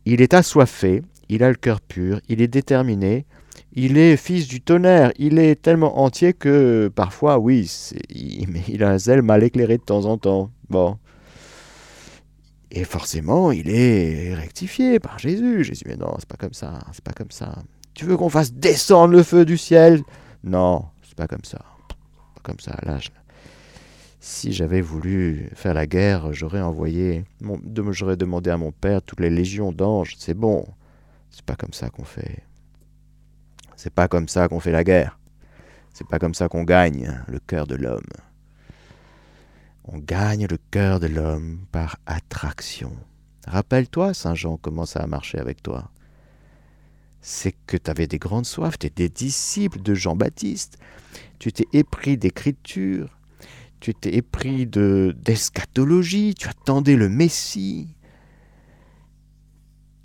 Il 0.07 0.23
est 0.23 0.35
assoiffé, 0.35 1.03
il 1.29 1.43
a 1.43 1.51
le 1.51 1.57
cœur 1.57 1.81
pur, 1.81 2.21
il 2.29 2.41
est 2.41 2.49
déterminé, 2.49 3.27
il 3.73 3.99
est 3.99 4.17
fils 4.17 4.49
du 4.49 4.61
tonnerre, 4.61 5.13
il 5.19 5.39
est 5.39 5.61
tellement 5.61 6.01
entier 6.01 6.33
que 6.33 6.89
parfois, 6.89 7.39
oui, 7.39 7.71
il, 8.09 8.63
il 8.69 8.83
a 8.83 8.91
un 8.91 8.99
zèle 8.99 9.23
mal 9.23 9.45
éclairé 9.45 9.77
de 9.77 9.83
temps 9.83 10.07
en 10.07 10.17
temps. 10.19 10.51
Bon. 10.71 10.99
Et 12.71 12.85
forcément, 12.85 13.51
il 13.51 13.69
est 13.69 14.35
rectifié 14.35 15.01
par 15.01 15.19
Jésus. 15.19 15.65
Jésus, 15.65 15.85
mais 15.87 15.97
non, 15.97 16.15
c'est 16.19 16.29
pas 16.29 16.37
comme 16.37 16.55
ça, 16.55 16.79
c'est 16.93 17.03
pas 17.03 17.13
comme 17.13 17.31
ça. 17.31 17.59
Tu 17.95 18.05
veux 18.05 18.17
qu'on 18.17 18.29
fasse 18.29 18.53
descendre 18.53 19.13
le 19.13 19.23
feu 19.23 19.45
du 19.45 19.59
ciel? 19.59 20.03
Non, 20.45 20.85
c'est 21.03 21.17
pas 21.17 21.27
comme 21.27 21.45
ça. 21.45 21.59
Pas 21.89 22.41
comme 22.43 22.61
ça. 22.61 22.77
Là, 22.83 22.99
si 24.21 24.53
j'avais 24.53 24.81
voulu 24.81 25.51
faire 25.55 25.75
la 25.75 25.87
guerre, 25.87 26.33
j'aurais 26.33 26.61
envoyé, 26.61 27.25
j'aurais 27.91 28.17
demandé 28.17 28.51
à 28.51 28.57
mon 28.57 28.71
père 28.71 29.03
toutes 29.03 29.21
les 29.21 29.31
légions 29.31 29.73
d'anges. 29.73 30.15
C'est 30.19 30.35
bon. 30.35 30.65
C'est 31.31 31.45
pas 31.45 31.57
comme 31.57 31.73
ça 31.73 31.91
qu'on 31.91 32.05
fait. 32.05 32.45
C'est 33.77 33.93
pas 33.93 34.09
comme 34.09 34.29
ça 34.29 34.47
qu'on 34.47 34.61
fait 34.61 34.73
la 34.73 34.85
guerre. 34.85 35.19
C'est 35.93 36.07
pas 36.07 36.19
comme 36.19 36.35
ça 36.35 36.49
qu'on 36.49 36.65
gagne 36.65 37.21
le 37.27 37.41
cœur 37.41 37.67
de 37.67 37.75
l'homme. 37.75 38.01
On 39.85 39.99
gagne 39.99 40.47
le 40.47 40.59
cœur 40.71 41.01
de 41.01 41.07
l'homme 41.07 41.65
par 41.73 41.99
attraction. 42.07 42.97
Rappelle-toi, 43.47 44.15
Saint 44.15 44.35
Jean, 44.35 44.57
comment 44.57 44.87
ça 44.87 45.01
a 45.01 45.07
marché 45.07 45.39
avec 45.39 45.63
toi. 45.63 45.91
C'est 47.23 47.55
que 47.67 47.77
tu 47.77 47.91
avais 47.91 48.07
des 48.07 48.19
grandes 48.19 48.47
soifs, 48.47 48.79
tu 48.79 48.87
étais 48.87 49.09
disciple 49.09 49.81
de 49.81 49.95
Jean-Baptiste, 49.95 50.79
tu 51.39 51.53
t'es 51.53 51.67
épris 51.73 52.17
d'écriture, 52.17 53.19
tu 53.81 53.95
t'es 53.95 54.15
épris 54.15 54.67
d'eschatologie, 54.67 56.35
tu 56.35 56.49
attendais 56.49 56.97
le 56.97 57.09
Messie. 57.09 57.97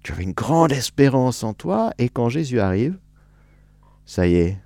Tu 0.04 0.14
avais 0.14 0.24
une 0.24 0.34
grande 0.34 0.72
espérance 0.72 1.44
en 1.44 1.54
toi, 1.54 1.92
et 1.98 2.10
quand 2.10 2.30
Jésus 2.30 2.60
arrive, 2.60 2.98
ça 4.06 4.28
y 4.28 4.36
est, 4.36 4.58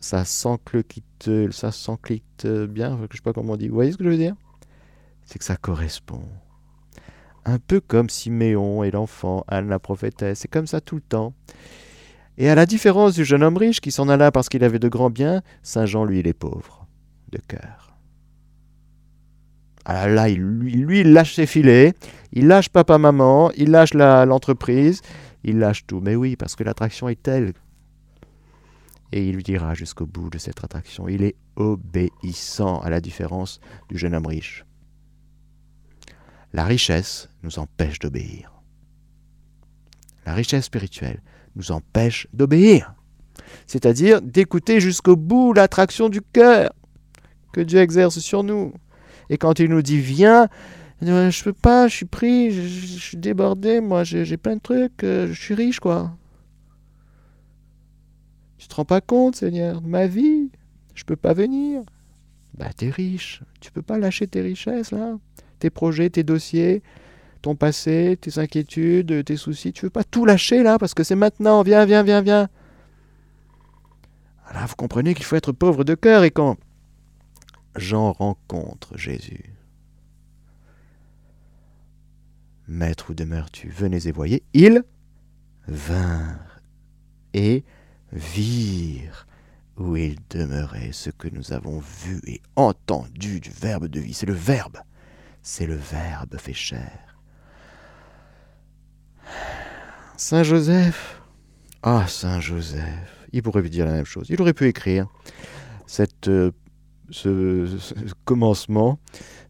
ça 0.00 0.24
s'enclique, 0.24 1.04
ça 1.50 1.70
s'enclique 1.72 2.46
bien, 2.68 2.98
je 3.10 3.16
sais 3.16 3.22
pas 3.22 3.32
comment 3.32 3.52
on 3.52 3.56
dit. 3.56 3.68
Vous 3.68 3.74
voyez 3.74 3.92
ce 3.92 3.96
que 3.96 4.04
je 4.04 4.08
veux 4.08 4.16
dire? 4.16 4.34
C'est 5.24 5.38
que 5.38 5.44
ça 5.44 5.56
correspond. 5.56 6.24
Un 7.44 7.58
peu 7.58 7.80
comme 7.80 8.10
Siméon 8.10 8.82
et 8.82 8.90
l'enfant, 8.90 9.44
Anne 9.48 9.68
la 9.68 9.78
prophétesse, 9.78 10.40
c'est 10.40 10.48
comme 10.48 10.66
ça 10.66 10.80
tout 10.80 10.96
le 10.96 11.02
temps. 11.02 11.32
Et 12.36 12.48
à 12.48 12.54
la 12.54 12.66
différence 12.66 13.14
du 13.14 13.24
jeune 13.24 13.42
homme 13.42 13.56
riche 13.56 13.80
qui 13.80 13.90
s'en 13.90 14.08
alla 14.08 14.32
parce 14.32 14.48
qu'il 14.48 14.64
avait 14.64 14.78
de 14.78 14.88
grands 14.88 15.10
biens, 15.10 15.42
Saint 15.62 15.86
Jean, 15.86 16.04
lui, 16.04 16.20
il 16.20 16.26
est 16.26 16.32
pauvre 16.32 16.86
de 17.30 17.38
cœur. 17.46 17.96
Ah 19.84 20.08
là, 20.08 20.28
il, 20.28 20.40
lui, 20.40 20.72
lui, 20.72 21.00
il 21.00 21.12
lâche 21.12 21.34
ses 21.34 21.46
filets, 21.46 21.94
il 22.32 22.46
lâche 22.46 22.68
papa-maman, 22.68 23.50
il 23.56 23.70
lâche 23.70 23.94
l'entreprise, 23.94 25.00
il 25.44 25.58
lâche 25.58 25.86
tout. 25.86 26.00
Mais 26.00 26.16
oui, 26.16 26.36
parce 26.36 26.56
que 26.56 26.64
l'attraction 26.64 27.08
est 27.08 27.22
telle 27.22 27.52
et 29.12 29.28
il 29.28 29.34
lui 29.34 29.42
dira 29.42 29.74
jusqu'au 29.74 30.06
bout 30.06 30.30
de 30.30 30.38
cette 30.38 30.62
attraction. 30.64 31.08
Il 31.08 31.22
est 31.22 31.36
obéissant, 31.56 32.80
à 32.80 32.90
la 32.90 33.00
différence 33.00 33.60
du 33.88 33.98
jeune 33.98 34.14
homme 34.14 34.26
riche. 34.26 34.64
La 36.52 36.64
richesse 36.64 37.28
nous 37.42 37.58
empêche 37.58 37.98
d'obéir. 37.98 38.52
La 40.26 40.34
richesse 40.34 40.66
spirituelle 40.66 41.22
nous 41.56 41.72
empêche 41.72 42.28
d'obéir, 42.32 42.94
c'est-à-dire 43.66 44.22
d'écouter 44.22 44.80
jusqu'au 44.80 45.16
bout 45.16 45.52
l'attraction 45.52 46.08
du 46.08 46.20
cœur 46.20 46.72
que 47.52 47.60
Dieu 47.60 47.80
exerce 47.80 48.18
sur 48.20 48.44
nous. 48.44 48.72
Et 49.28 49.38
quand 49.38 49.58
il 49.58 49.70
nous 49.70 49.82
dit 49.82 49.98
viens, 49.98 50.48
je 51.02 51.42
peux 51.42 51.52
pas, 51.52 51.88
je 51.88 51.96
suis 51.96 52.06
pris, 52.06 52.50
je, 52.52 52.98
suis 52.98 53.16
débordé, 53.16 53.80
moi 53.80 54.04
j'ai 54.04 54.36
plein 54.36 54.56
de 54.56 54.60
trucs, 54.60 55.02
euh, 55.02 55.28
je 55.32 55.40
suis 55.40 55.54
riche 55.54 55.80
quoi. 55.80 56.16
Te 58.70 58.76
rends 58.76 58.84
pas 58.84 59.00
compte, 59.00 59.34
Seigneur, 59.34 59.82
ma 59.82 60.06
vie 60.06 60.48
Je 60.94 61.02
peux 61.02 61.16
pas 61.16 61.34
venir. 61.34 61.82
Bah, 62.54 62.72
t'es 62.74 62.88
riche. 62.88 63.42
Tu 63.60 63.72
peux 63.72 63.82
pas 63.82 63.98
lâcher 63.98 64.28
tes 64.28 64.40
richesses, 64.40 64.92
là. 64.92 65.18
Tes 65.58 65.70
projets, 65.70 66.08
tes 66.08 66.22
dossiers, 66.22 66.84
ton 67.42 67.56
passé, 67.56 68.16
tes 68.20 68.38
inquiétudes, 68.38 69.24
tes 69.24 69.36
soucis. 69.36 69.72
Tu 69.72 69.86
veux 69.86 69.90
pas 69.90 70.04
tout 70.04 70.24
lâcher, 70.24 70.62
là, 70.62 70.78
parce 70.78 70.94
que 70.94 71.02
c'est 71.02 71.16
maintenant. 71.16 71.62
Viens, 71.62 71.84
viens, 71.84 72.04
viens, 72.04 72.22
viens. 72.22 72.48
Alors, 74.46 74.68
vous 74.68 74.76
comprenez 74.76 75.14
qu'il 75.14 75.24
faut 75.24 75.36
être 75.36 75.50
pauvre 75.50 75.82
de 75.82 75.96
cœur. 75.96 76.22
Et 76.22 76.30
quand 76.30 76.56
Jean 77.74 78.12
rencontre 78.12 78.96
Jésus, 78.96 79.52
Maître, 82.68 83.10
où 83.10 83.14
demeures-tu 83.14 83.68
Venez 83.68 84.06
et 84.06 84.12
voyez. 84.12 84.44
Il 84.54 84.84
vint 85.66 86.38
et 87.34 87.64
virent 88.12 89.26
où 89.76 89.96
il 89.96 90.16
demeurait 90.28 90.92
ce 90.92 91.10
que 91.10 91.28
nous 91.28 91.52
avons 91.52 91.80
vu 91.80 92.20
et 92.26 92.42
entendu 92.56 93.40
du 93.40 93.50
Verbe 93.50 93.86
de 93.86 94.00
vie. 94.00 94.12
C'est 94.12 94.26
le 94.26 94.34
Verbe, 94.34 94.78
c'est 95.42 95.66
le 95.66 95.76
Verbe 95.76 96.36
fait 96.38 96.52
chair. 96.52 97.16
Saint 100.16 100.42
Joseph, 100.42 101.22
ah 101.82 102.06
Saint 102.06 102.40
Joseph, 102.40 103.26
il 103.32 103.42
pourrait 103.42 103.62
dire 103.62 103.86
la 103.86 103.92
même 103.92 104.04
chose. 104.04 104.26
Il 104.28 104.40
aurait 104.42 104.52
pu 104.52 104.66
écrire 104.66 105.06
cette, 105.86 106.28
euh, 106.28 106.50
ce, 107.10 107.66
commencement 108.24 108.98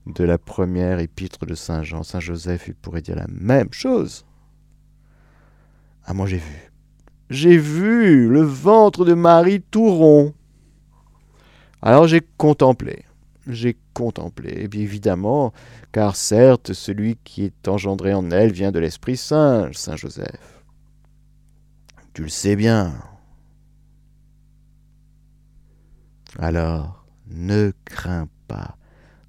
de 0.07 0.23
la 0.23 0.39
première 0.39 1.01
épître 1.01 1.45
de 1.45 1.55
Saint 1.55 1.83
Jean. 1.83 2.05
Saint 2.05 2.21
Joseph, 2.21 2.69
il 2.69 2.75
pourrait 2.75 3.03
dire 3.03 3.17
la 3.17 3.27
même 3.29 3.73
chose. 3.73 4.25
Ah, 6.05 6.15
moi 6.15 6.27
j'ai 6.27 6.39
vu 6.39 6.70
j'ai 7.31 7.57
vu 7.57 8.29
le 8.29 8.43
ventre 8.43 9.05
de 9.05 9.15
Marie 9.15 9.63
tout 9.63 9.89
rond. 9.89 10.35
Alors 11.81 12.07
j'ai 12.07 12.21
contemplé, 12.37 13.05
j'ai 13.47 13.79
contemplé, 13.95 14.53
et 14.57 14.69
bien 14.69 14.83
évidemment, 14.83 15.53
car 15.93 16.17
certes, 16.17 16.73
celui 16.73 17.17
qui 17.25 17.45
est 17.45 17.69
engendré 17.69 18.13
en 18.13 18.31
elle 18.31 18.53
vient 18.53 18.73
de 18.73 18.81
l'Esprit 18.81 19.17
Saint, 19.17 19.71
Saint 19.73 19.97
Joseph. 19.97 20.63
Tu 22.13 22.23
le 22.23 22.29
sais 22.29 22.57
bien. 22.57 22.93
Alors, 26.39 27.07
ne 27.29 27.73
crains 27.85 28.29
pas 28.49 28.77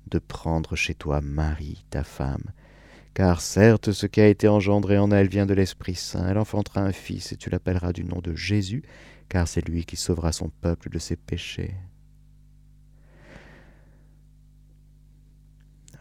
de 0.07 0.19
prendre 0.19 0.75
chez 0.75 0.95
toi 0.95 1.21
Marie, 1.21 1.85
ta 1.89 2.03
femme, 2.03 2.43
car 3.13 3.41
certes, 3.41 3.91
ce 3.91 4.05
qui 4.05 4.21
a 4.21 4.27
été 4.27 4.47
engendré 4.47 4.97
en 4.97 5.11
elle 5.11 5.27
vient 5.27 5.45
de 5.45 5.53
l'Esprit 5.53 5.95
Saint. 5.95 6.27
Elle 6.29 6.37
enfantera 6.37 6.81
un 6.81 6.93
fils, 6.93 7.31
et 7.31 7.37
tu 7.37 7.49
l'appelleras 7.49 7.91
du 7.91 8.03
nom 8.03 8.19
de 8.19 8.35
Jésus, 8.35 8.83
car 9.29 9.47
c'est 9.47 9.67
lui 9.67 9.85
qui 9.85 9.97
sauvera 9.97 10.31
son 10.31 10.49
peuple 10.49 10.89
de 10.89 10.99
ses 10.99 11.15
péchés. 11.15 11.75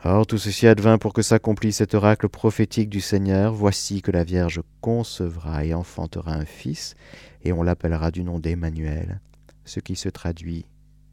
Or 0.03 0.27
tout 0.27 0.39
ceci 0.39 0.67
advint 0.67 0.97
pour 0.97 1.13
que 1.13 1.21
s'accomplisse 1.21 1.77
cet 1.77 1.95
oracle 1.95 2.31
prophétique 2.31 2.89
du 2.89 3.03
Seigneur. 3.03 3.53
Voici 3.53 4.01
que 4.01 4.11
la 4.11 4.25
Vierge 4.25 4.63
concevra 4.81 5.65
et 5.67 5.75
enfantera 5.75 6.33
un 6.33 6.47
fils, 6.47 6.95
et 7.43 7.53
on 7.53 7.63
l'appellera 7.63 8.11
du 8.11 8.25
nom 8.25 8.39
d'Emmanuel, 8.39 9.21
ce 9.65 9.81
qui 9.81 9.97
se 9.97 10.09
traduit 10.09 10.65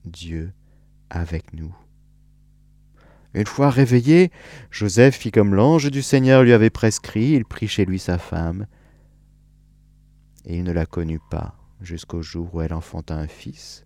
Dieu 0.06 0.54
avec 1.10 1.54
nous. 1.54 1.76
Une 3.34 3.46
fois 3.46 3.70
réveillé, 3.70 4.32
Joseph 4.72 5.16
fit 5.16 5.32
comme 5.32 5.54
l'ange 5.54 5.92
du 5.92 6.02
Seigneur 6.02 6.44
lui 6.44 6.54
avait 6.54 6.70
prescrit, 6.70 7.32
il 7.32 7.46
prit 7.46 7.68
chez 7.68 7.86
lui 7.86 8.00
sa 8.00 8.18
femme, 8.18 8.68
et 10.46 10.58
il 10.58 10.64
ne 10.64 10.72
la 10.72 10.86
connut 10.86 11.20
pas 11.30 11.56
jusqu'au 11.82 12.22
jour 12.22 12.56
où 12.56 12.62
elle 12.62 12.74
enfanta 12.74 13.16
un 13.16 13.28
fils, 13.28 13.86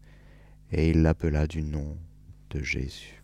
et 0.71 0.89
il 0.89 1.01
l'appela 1.01 1.47
du 1.47 1.63
nom 1.63 1.97
de 2.51 2.63
Jésus. 2.63 3.23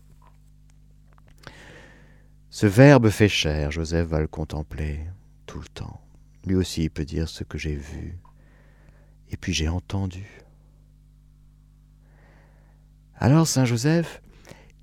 Ce 2.50 2.66
Verbe 2.66 3.10
fait 3.10 3.28
chair, 3.28 3.70
Joseph 3.70 4.08
va 4.08 4.20
le 4.20 4.26
contempler 4.26 5.00
tout 5.46 5.60
le 5.60 5.68
temps. 5.68 6.00
Lui 6.44 6.56
aussi 6.56 6.84
il 6.84 6.90
peut 6.90 7.04
dire 7.04 7.28
ce 7.28 7.44
que 7.44 7.58
j'ai 7.58 7.76
vu, 7.76 8.18
et 9.30 9.36
puis 9.36 9.52
j'ai 9.52 9.68
entendu. 9.68 10.26
Alors 13.14 13.46
Saint 13.46 13.64
Joseph, 13.64 14.20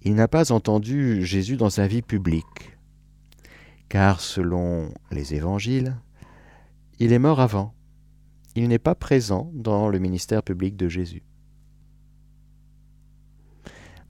il 0.06 0.14
n'a 0.14 0.28
pas 0.28 0.52
entendu 0.52 1.26
Jésus 1.26 1.58
dans 1.58 1.72
sa 1.72 1.88
vie 1.88 2.04
publique, 2.04 2.78
car 3.90 4.22
selon 4.22 4.94
les 5.12 5.34
évangiles, 5.34 5.98
il 7.00 7.12
est 7.12 7.20
mort 7.20 7.40
avant. 7.40 7.74
Il 8.56 8.68
n'est 8.68 8.80
pas 8.80 8.94
présent 8.94 9.52
dans 9.56 9.90
le 9.90 9.98
ministère 9.98 10.44
public 10.44 10.78
de 10.78 10.88
Jésus. 10.88 11.24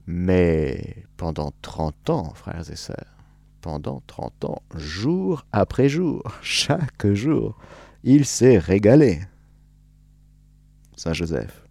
Mais 0.06 1.06
pendant 1.16 1.52
30 1.62 2.10
ans, 2.10 2.34
frères 2.34 2.70
et 2.70 2.76
sœurs, 2.76 3.16
pendant 3.62 4.02
30 4.06 4.44
ans, 4.44 4.62
jour 4.76 5.46
après 5.50 5.88
jour, 5.88 6.22
chaque 6.42 7.10
jour, 7.12 7.58
il 8.04 8.26
s'est 8.26 8.58
régalé. 8.58 9.22
Saint 10.94 11.14
Joseph. 11.14 11.65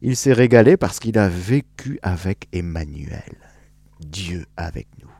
Il 0.00 0.16
s'est 0.16 0.32
régalé 0.32 0.76
parce 0.76 1.00
qu'il 1.00 1.18
a 1.18 1.28
vécu 1.28 1.98
avec 2.02 2.48
Emmanuel, 2.52 3.36
Dieu 4.00 4.46
avec 4.56 4.86
nous. 5.02 5.10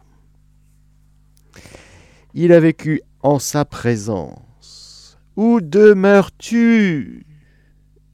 Il 2.35 2.52
a 2.52 2.61
vécu 2.61 3.02
en 3.23 3.38
sa 3.38 3.64
présence. 3.64 5.18
Où 5.37 5.61
demeures-tu? 5.61 7.26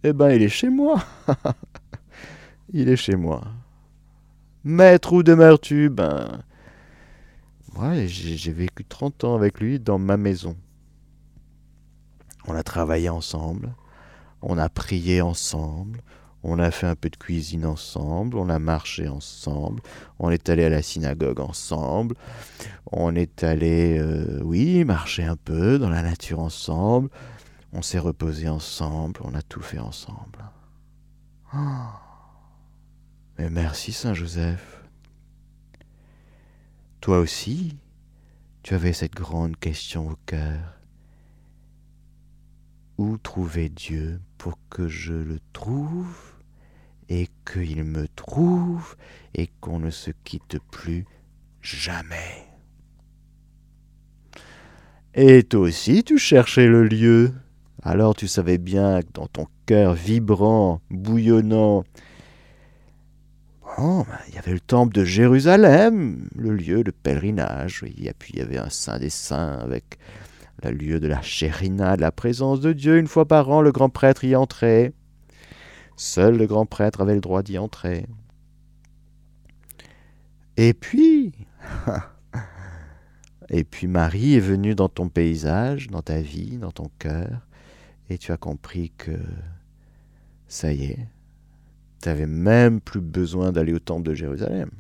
Eh 0.03 0.13
bien, 0.13 0.31
il 0.31 0.43
est 0.43 0.49
chez 0.49 0.69
moi. 0.69 1.05
il 2.73 2.89
est 2.89 2.97
chez 2.97 3.17
moi. 3.17 3.43
Maître, 4.63 5.13
où 5.13 5.23
demeures-tu? 5.23 5.91
Ben, 5.91 6.43
moi, 7.75 8.07
j'ai 8.07 8.53
vécu 8.53 8.85
30 8.85 9.25
ans 9.25 9.35
avec 9.35 9.61
lui 9.61 9.81
dans 9.81 9.99
ma 9.99 10.17
maison. 10.17 10.57
On 12.47 12.55
a 12.55 12.63
travaillé 12.63 13.09
ensemble, 13.09 13.75
on 14.43 14.59
a 14.59 14.69
prié 14.69 15.21
ensemble, 15.23 16.01
on 16.45 16.59
a 16.59 16.71
fait 16.71 16.87
un 16.87 16.95
peu 16.95 17.09
de 17.09 17.17
cuisine 17.17 17.65
ensemble, 17.65 18.37
on 18.37 18.51
a 18.51 18.59
marché 18.59 19.09
ensemble, 19.09 19.83
on 20.19 20.31
est 20.31 20.51
allé 20.51 20.65
à 20.65 20.69
la 20.69 20.83
synagogue 20.83 21.41
ensemble, 21.41 22.17
on 22.93 23.15
est 23.15 23.43
allé, 23.43 23.99
euh, 23.99 24.41
oui, 24.43 24.85
marcher 24.85 25.25
un 25.25 25.37
peu 25.37 25.79
dans 25.79 25.89
la 25.89 26.03
nature 26.03 26.41
ensemble, 26.41 27.09
on 27.73 27.81
s'est 27.81 27.99
reposé 27.99 28.47
ensemble, 28.47 29.21
on 29.25 29.35
a 29.35 29.41
tout 29.41 29.63
fait 29.63 29.79
ensemble. 29.79 30.45
Mais 33.39 33.49
merci 33.49 33.93
Saint 33.93 34.13
Joseph. 34.13 34.83
Toi 37.01 37.21
aussi, 37.21 37.79
tu 38.63 38.75
avais 38.75 38.93
cette 38.93 39.15
grande 39.15 39.57
question 39.57 40.11
au 40.11 40.17
cœur. 40.27 40.79
Où 42.99 43.17
trouver 43.17 43.71
Dieu 43.71 44.21
pour 44.37 44.59
que 44.69 44.89
je 44.89 45.15
le 45.15 45.41
trouve? 45.53 46.34
Et 47.09 47.29
qu'il 47.51 47.85
me 47.85 48.07
trouve 48.09 48.97
et 49.35 49.49
qu'on 49.61 49.79
ne 49.79 49.91
se 49.91 50.11
quitte 50.25 50.59
plus 50.71 51.05
jamais. 51.61 52.47
Et 55.15 55.43
toi 55.45 55.61
aussi 55.61 56.05
tu 56.05 56.19
cherchais 56.19 56.67
le 56.67 56.85
lieu. 56.85 57.33
Alors 57.83 58.15
tu 58.15 58.29
savais 58.29 58.59
bien 58.59 59.03
que 59.03 59.13
dans 59.13 59.27
ton 59.27 59.47
cœur 59.67 59.95
vibrant, 59.95 60.81
bouillonnant, 60.91 61.85
bon, 63.77 63.99
ben, 63.99 64.19
il 64.29 64.35
y 64.35 64.39
avait 64.39 64.53
le 64.53 64.61
temple 64.61 64.95
de 64.95 65.05
Jérusalem, 65.05 66.29
le 66.35 66.55
lieu 66.55 66.83
de 66.83 66.91
pèlerinage. 66.91 67.85
Et 67.85 68.13
puis 68.19 68.33
il 68.35 68.39
y 68.39 68.43
avait 68.43 68.59
un 68.59 68.71
saint 68.71 68.99
des 68.99 69.11
saints 69.11 69.59
avec 69.61 69.99
le 70.63 70.71
lieu 70.71 71.01
de 71.01 71.07
la 71.07 71.23
chérina, 71.23 71.97
de 71.97 72.01
la 72.01 72.13
présence 72.13 72.61
de 72.61 72.73
Dieu. 72.73 72.99
Une 72.99 73.07
fois 73.07 73.27
par 73.27 73.51
an, 73.51 73.61
le 73.61 73.73
grand 73.73 73.91
prêtre 73.91 74.25
y 74.25 74.35
entrait. 74.35 74.93
Seul 75.97 76.37
le 76.37 76.47
grand 76.47 76.67
prêtre 76.67 77.01
avait 77.01 77.15
le 77.15 77.21
droit 77.21 77.43
d'y 77.43 77.59
entrer. 77.59 78.07
Et 80.57 80.75
puis, 80.75 81.33
et 83.49 83.65
puis 83.65 83.87
Marie 83.87 84.35
est 84.35 84.41
venue 84.41 84.75
dans 84.75 84.89
ton 84.89 85.09
paysage, 85.09 85.89
dans 85.89 86.03
ta 86.03 86.21
vie, 86.21 86.59
dans 86.59 86.73
ton 86.73 86.91
cœur, 86.99 87.47
et 88.09 88.19
tu 88.19 88.33
as 88.33 88.37
compris 88.37 88.93
que 88.97 89.19
ça 90.47 90.73
y 90.73 90.85
est, 90.85 91.09
tu 92.03 92.09
n'avais 92.09 92.27
même 92.27 92.81
plus 92.81 93.01
besoin 93.01 93.51
d'aller 93.51 93.73
au 93.73 93.79
temple 93.79 94.09
de 94.09 94.15
Jérusalem. 94.15 94.71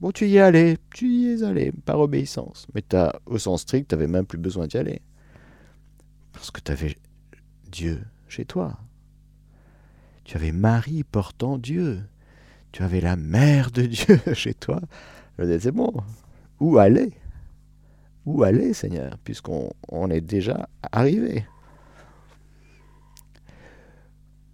Bon, 0.00 0.10
tu 0.12 0.26
y 0.26 0.36
es 0.36 0.40
allé, 0.40 0.78
tu 0.92 1.08
y 1.08 1.26
es 1.28 1.42
allé, 1.42 1.72
par 1.72 2.00
obéissance. 2.00 2.66
Mais 2.74 2.82
as, 2.94 3.18
au 3.26 3.38
sens 3.38 3.62
strict, 3.62 3.88
tu 3.88 3.94
n'avais 3.94 4.06
même 4.06 4.26
plus 4.26 4.38
besoin 4.38 4.66
d'y 4.66 4.76
aller. 4.76 5.00
Parce 6.32 6.50
que 6.50 6.60
tu 6.60 6.72
avais 6.72 6.96
Dieu 7.70 8.02
chez 8.28 8.44
toi. 8.44 8.78
Tu 10.24 10.36
avais 10.36 10.52
Marie 10.52 11.04
portant 11.04 11.58
Dieu. 11.58 12.02
Tu 12.72 12.82
avais 12.82 13.00
la 13.00 13.16
mère 13.16 13.70
de 13.70 13.82
Dieu 13.82 14.20
chez 14.34 14.54
toi. 14.54 14.80
Je 15.38 15.44
disais, 15.44 15.60
c'est 15.60 15.72
bon. 15.72 15.92
Où 16.60 16.78
aller? 16.78 17.12
Où 18.26 18.42
aller, 18.42 18.72
Seigneur, 18.72 19.18
puisqu'on 19.22 19.70
on 19.88 20.10
est 20.10 20.22
déjà 20.22 20.68
arrivé? 20.92 21.44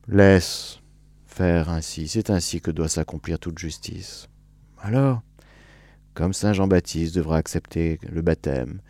Laisse 0.09 0.81
faire 1.27 1.69
ainsi. 1.69 2.09
C'est 2.09 2.31
ainsi 2.31 2.61
que 2.61 2.73
doit 2.73 2.89
s'accomplir 2.89 3.39
toute 3.39 3.59
justice. 3.59 4.29
Alors, 4.79 5.23
comme 6.15 6.33
Saint 6.33 6.53
Jean-Baptiste 6.53 7.15
devra 7.15 7.37
accepter 7.37 8.01
le 8.11 8.21
baptême, 8.23 8.81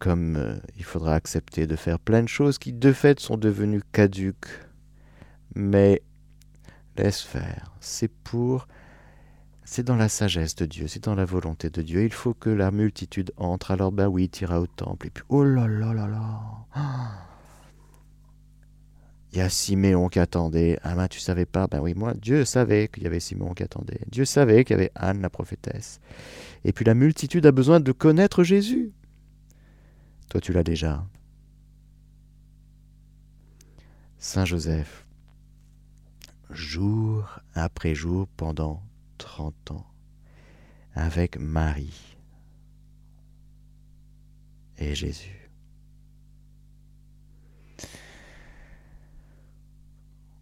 comme 0.00 0.36
euh, 0.36 0.56
il 0.76 0.84
faudra 0.84 1.14
accepter 1.14 1.66
de 1.66 1.76
faire 1.76 1.98
plein 1.98 2.22
de 2.22 2.28
choses 2.28 2.58
qui 2.58 2.72
de 2.72 2.92
fait 2.92 3.20
sont 3.20 3.36
devenues 3.36 3.82
caduques 3.92 4.67
mais 5.54 6.02
laisse 6.96 7.22
faire. 7.22 7.72
C'est 7.80 8.08
pour... 8.08 8.66
C'est 9.64 9.82
dans 9.82 9.96
la 9.96 10.08
sagesse 10.08 10.54
de 10.54 10.64
Dieu, 10.64 10.88
c'est 10.88 11.04
dans 11.04 11.14
la 11.14 11.26
volonté 11.26 11.68
de 11.68 11.82
Dieu. 11.82 12.02
Il 12.02 12.12
faut 12.12 12.32
que 12.32 12.48
la 12.48 12.70
multitude 12.70 13.32
entre. 13.36 13.70
Alors, 13.70 13.92
ben 13.92 14.08
oui, 14.08 14.30
tu 14.30 14.44
iras 14.44 14.60
au 14.60 14.66
temple. 14.66 15.08
Et 15.08 15.10
puis, 15.10 15.22
oh 15.28 15.44
là 15.44 15.68
là 15.68 15.92
là 15.92 16.06
là 16.06 16.40
Il 19.30 19.38
y 19.38 19.40
a 19.42 19.50
Siméon 19.50 20.08
qui 20.08 20.20
attendait. 20.20 20.78
Ah 20.82 20.94
ben, 20.94 21.06
tu 21.06 21.20
savais 21.20 21.44
pas? 21.44 21.66
Ben 21.66 21.80
oui, 21.80 21.92
moi, 21.92 22.14
Dieu 22.14 22.46
savait 22.46 22.88
qu'il 22.88 23.02
y 23.02 23.06
avait 23.06 23.20
Siméon 23.20 23.52
qui 23.52 23.62
attendait. 23.62 24.00
Dieu 24.10 24.24
savait 24.24 24.64
qu'il 24.64 24.74
y 24.74 24.80
avait 24.80 24.92
Anne, 24.94 25.20
la 25.20 25.28
prophétesse. 25.28 26.00
Et 26.64 26.72
puis, 26.72 26.86
la 26.86 26.94
multitude 26.94 27.44
a 27.44 27.52
besoin 27.52 27.78
de 27.78 27.92
connaître 27.92 28.44
Jésus. 28.44 28.90
Toi, 30.30 30.40
tu 30.40 30.54
l'as 30.54 30.64
déjà. 30.64 31.04
Saint 34.18 34.46
Joseph, 34.46 35.06
jour 36.50 37.40
après 37.54 37.94
jour 37.94 38.28
pendant 38.36 38.82
30 39.18 39.72
ans 39.72 39.86
avec 40.94 41.38
Marie 41.38 42.16
et 44.78 44.94
Jésus. 44.94 45.50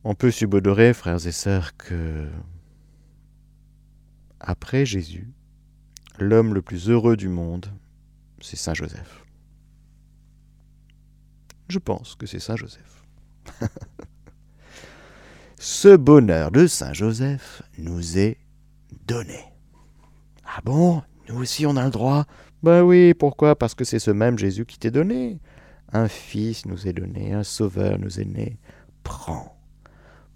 On 0.04 0.14
peut 0.14 0.30
subodorer, 0.30 0.94
frères 0.94 1.26
et 1.26 1.32
sœurs, 1.32 1.76
que 1.76 2.30
après 4.38 4.86
Jésus, 4.86 5.32
l'homme 6.20 6.54
le 6.54 6.62
plus 6.62 6.88
heureux 6.88 7.16
du 7.16 7.28
monde, 7.28 7.66
c'est 8.40 8.56
Saint 8.56 8.74
Joseph. 8.74 9.24
Je 11.68 11.80
pense 11.80 12.14
que 12.14 12.26
c'est 12.26 12.38
Saint 12.38 12.56
Joseph. 12.56 13.04
ce 15.58 15.96
bonheur 15.96 16.50
de 16.50 16.66
Saint 16.66 16.92
Joseph 16.92 17.62
nous 17.78 18.18
est 18.18 18.38
donné. 19.06 19.40
Ah 20.44 20.60
bon? 20.64 21.02
Nous 21.28 21.36
aussi 21.36 21.66
on 21.66 21.76
a 21.76 21.84
le 21.84 21.90
droit? 21.90 22.26
Ben 22.62 22.82
oui, 22.82 23.14
pourquoi? 23.14 23.56
Parce 23.56 23.74
que 23.74 23.84
c'est 23.84 23.98
ce 23.98 24.10
même 24.10 24.38
Jésus 24.38 24.66
qui 24.66 24.78
t'est 24.78 24.90
donné. 24.90 25.40
Un 25.92 26.08
Fils 26.08 26.66
nous 26.66 26.86
est 26.86 26.92
donné, 26.92 27.32
un 27.32 27.42
Sauveur 27.42 27.98
nous 27.98 28.20
est 28.20 28.24
né. 28.24 28.58
Prends, 29.02 29.56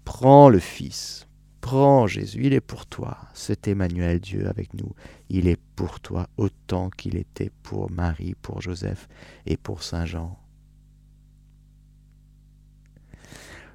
prends 0.05 0.49
le 0.49 0.59
Fils, 0.59 1.27
prends 1.59 2.07
Jésus, 2.07 2.45
il 2.45 2.53
est 2.53 2.61
pour 2.61 2.85
toi. 2.85 3.17
C'est 3.33 3.67
Emmanuel 3.67 4.19
Dieu 4.19 4.47
avec 4.47 4.73
nous. 4.73 4.93
Il 5.29 5.47
est 5.47 5.59
pour 5.75 5.99
toi 5.99 6.27
autant 6.37 6.89
qu'il 6.89 7.17
était 7.17 7.51
pour 7.63 7.91
Marie, 7.91 8.35
pour 8.41 8.61
Joseph 8.61 9.07
et 9.45 9.57
pour 9.57 9.83
Saint 9.83 10.05
Jean. 10.05 10.39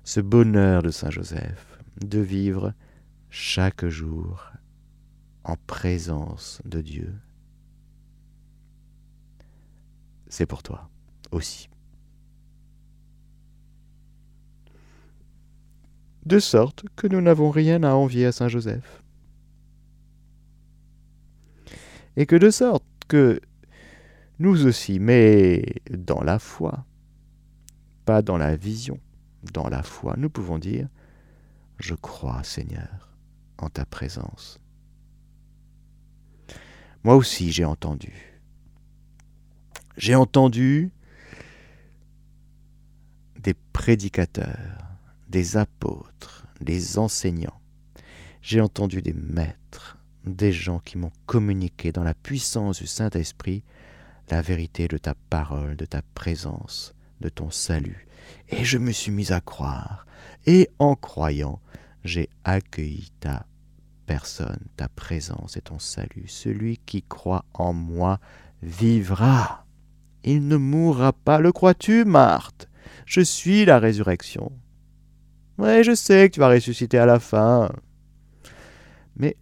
Ce 0.07 0.21
bonheur 0.21 0.83
de 0.85 0.90
Saint 0.92 1.11
Joseph, 1.11 1.83
de 2.01 2.21
vivre 2.21 2.73
chaque 3.29 3.85
jour 3.87 4.53
en 5.42 5.57
présence 5.66 6.62
de 6.64 6.81
Dieu. 6.81 7.12
C'est 10.29 10.47
pour 10.47 10.62
toi 10.62 10.88
aussi. 11.33 11.69
De 16.25 16.38
sorte 16.38 16.85
que 16.95 17.09
nous 17.09 17.21
n'avons 17.21 17.51
rien 17.51 17.83
à 17.83 17.92
envier 17.92 18.27
à 18.27 18.33
Saint 18.33 18.49
Joseph. 18.49 19.03
Et 22.16 22.27
que 22.27 22.37
de 22.37 22.51
sorte 22.51 22.87
que 23.09 23.40
nous 24.38 24.66
aussi, 24.66 25.01
mais 25.01 25.64
dans 25.90 26.23
la 26.23 26.38
foi, 26.38 26.87
pas 28.05 28.23
dans 28.23 28.38
la 28.38 28.55
vision, 28.55 29.01
dans 29.52 29.68
la 29.68 29.82
foi, 29.82 30.14
nous 30.16 30.30
pouvons 30.30 30.59
dire, 30.59 30.88
je 31.78 31.94
crois 31.94 32.42
Seigneur 32.42 33.09
en 33.59 33.68
ta 33.68 33.85
présence. 33.85 34.59
Moi 37.04 37.14
aussi 37.14 37.52
j'ai 37.52 37.64
entendu. 37.64 38.12
J'ai 39.96 40.14
entendu 40.14 40.90
des 43.38 43.54
prédicateurs, 43.72 44.78
des 45.28 45.56
apôtres, 45.56 46.46
des 46.61 46.98
enseignants. 46.98 47.61
J'ai 48.42 48.61
entendu 48.61 49.02
des 49.02 49.14
maîtres, 49.14 49.98
des 50.24 50.52
gens 50.52 50.80
qui 50.80 50.98
m'ont 50.98 51.12
communiqué 51.26 51.92
dans 51.92 52.04
la 52.04 52.14
puissance 52.14 52.80
du 52.80 52.87
Saint-Esprit 52.87 53.62
la 54.28 54.42
vérité 54.42 54.88
de 54.88 54.98
ta 54.98 55.14
parole, 55.30 55.76
de 55.76 55.85
ta 55.85 56.02
présence, 56.14 56.95
de 57.20 57.29
ton 57.29 57.50
salut. 57.50 58.07
Et 58.48 58.64
je 58.64 58.79
me 58.79 58.92
suis 58.92 59.12
mis 59.12 59.33
à 59.33 59.40
croire. 59.40 60.07
Et 60.46 60.70
en 60.79 60.94
croyant, 60.94 61.61
j'ai 62.05 62.29
accueilli 62.44 63.11
ta 63.20 63.46
personne, 64.07 64.61
ta 64.76 64.88
présence 64.88 65.57
et 65.57 65.61
ton 65.61 65.79
salut. 65.79 66.29
Celui 66.29 66.79
qui 66.79 67.02
croit 67.02 67.44
en 67.55 67.72
moi 67.72 68.20
vivra. 68.62 69.66
Il 70.24 70.46
ne 70.48 70.57
mourra 70.57 71.12
pas. 71.12 71.40
Le 71.40 71.52
crois-tu, 71.52 72.05
Marthe? 72.05 72.68
Je 73.05 73.20
suis 73.20 73.64
la 73.64 73.79
résurrection. 73.79 74.52
Oui, 75.59 75.83
je 75.83 75.94
sais 75.94 76.29
que 76.29 76.35
tu 76.35 76.40
vas 76.40 76.48
ressusciter 76.48 76.98
à 76.98 77.07
la 77.07 77.18
fin. 77.18 77.70
Mais 79.16 79.37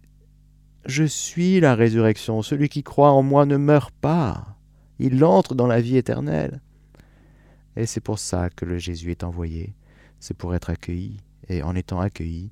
je 0.85 1.03
suis 1.03 1.59
la 1.59 1.75
résurrection. 1.75 2.41
Celui 2.41 2.69
qui 2.69 2.83
croit 2.83 3.11
en 3.11 3.21
moi 3.23 3.45
ne 3.45 3.57
meurt 3.57 3.93
pas. 4.01 4.57
Il 4.99 5.23
entre 5.25 5.55
dans 5.55 5.67
la 5.67 5.81
vie 5.81 5.97
éternelle. 5.97 6.61
Et 7.75 7.85
c'est 7.85 8.01
pour 8.01 8.19
ça 8.19 8.49
que 8.49 8.65
le 8.65 8.77
Jésus 8.77 9.11
est 9.11 9.23
envoyé. 9.23 9.73
C'est 10.19 10.35
pour 10.35 10.55
être 10.55 10.69
accueilli. 10.69 11.17
Et 11.49 11.61
en 11.61 11.75
étant 11.75 11.99
accueilli, 11.99 12.51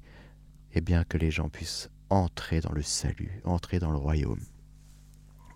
eh 0.74 0.82
bien 0.82 1.04
que 1.04 1.18
les 1.18 1.32
gens 1.32 1.50
puissent 1.50 1.90
entrer 2.10 2.60
dans 2.60 2.72
le 2.72 2.82
salut, 2.82 3.42
entrer 3.44 3.80
dans 3.80 3.92
le 3.92 3.98
royaume. 3.98 4.42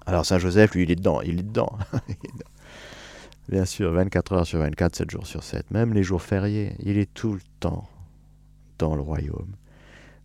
Alors 0.06 0.25
Saint 0.25 0.39
Joseph, 0.39 0.73
lui, 0.73 0.84
il 0.84 0.91
est 0.91 0.95
dedans, 0.95 1.21
il 1.21 1.39
est 1.39 1.43
dedans. 1.43 1.77
Bien 3.49 3.65
sûr, 3.65 3.91
24 3.91 4.34
heures 4.34 4.47
sur 4.47 4.60
24, 4.60 4.95
7 4.95 5.12
jours 5.12 5.27
sur 5.27 5.43
7, 5.43 5.71
même 5.71 5.93
les 5.93 6.03
jours 6.03 6.21
fériés, 6.21 6.75
il 6.80 6.97
est 6.97 7.13
tout 7.13 7.34
le 7.34 7.41
temps 7.60 7.88
dans 8.77 8.95
le 8.95 9.01
royaume. 9.01 9.56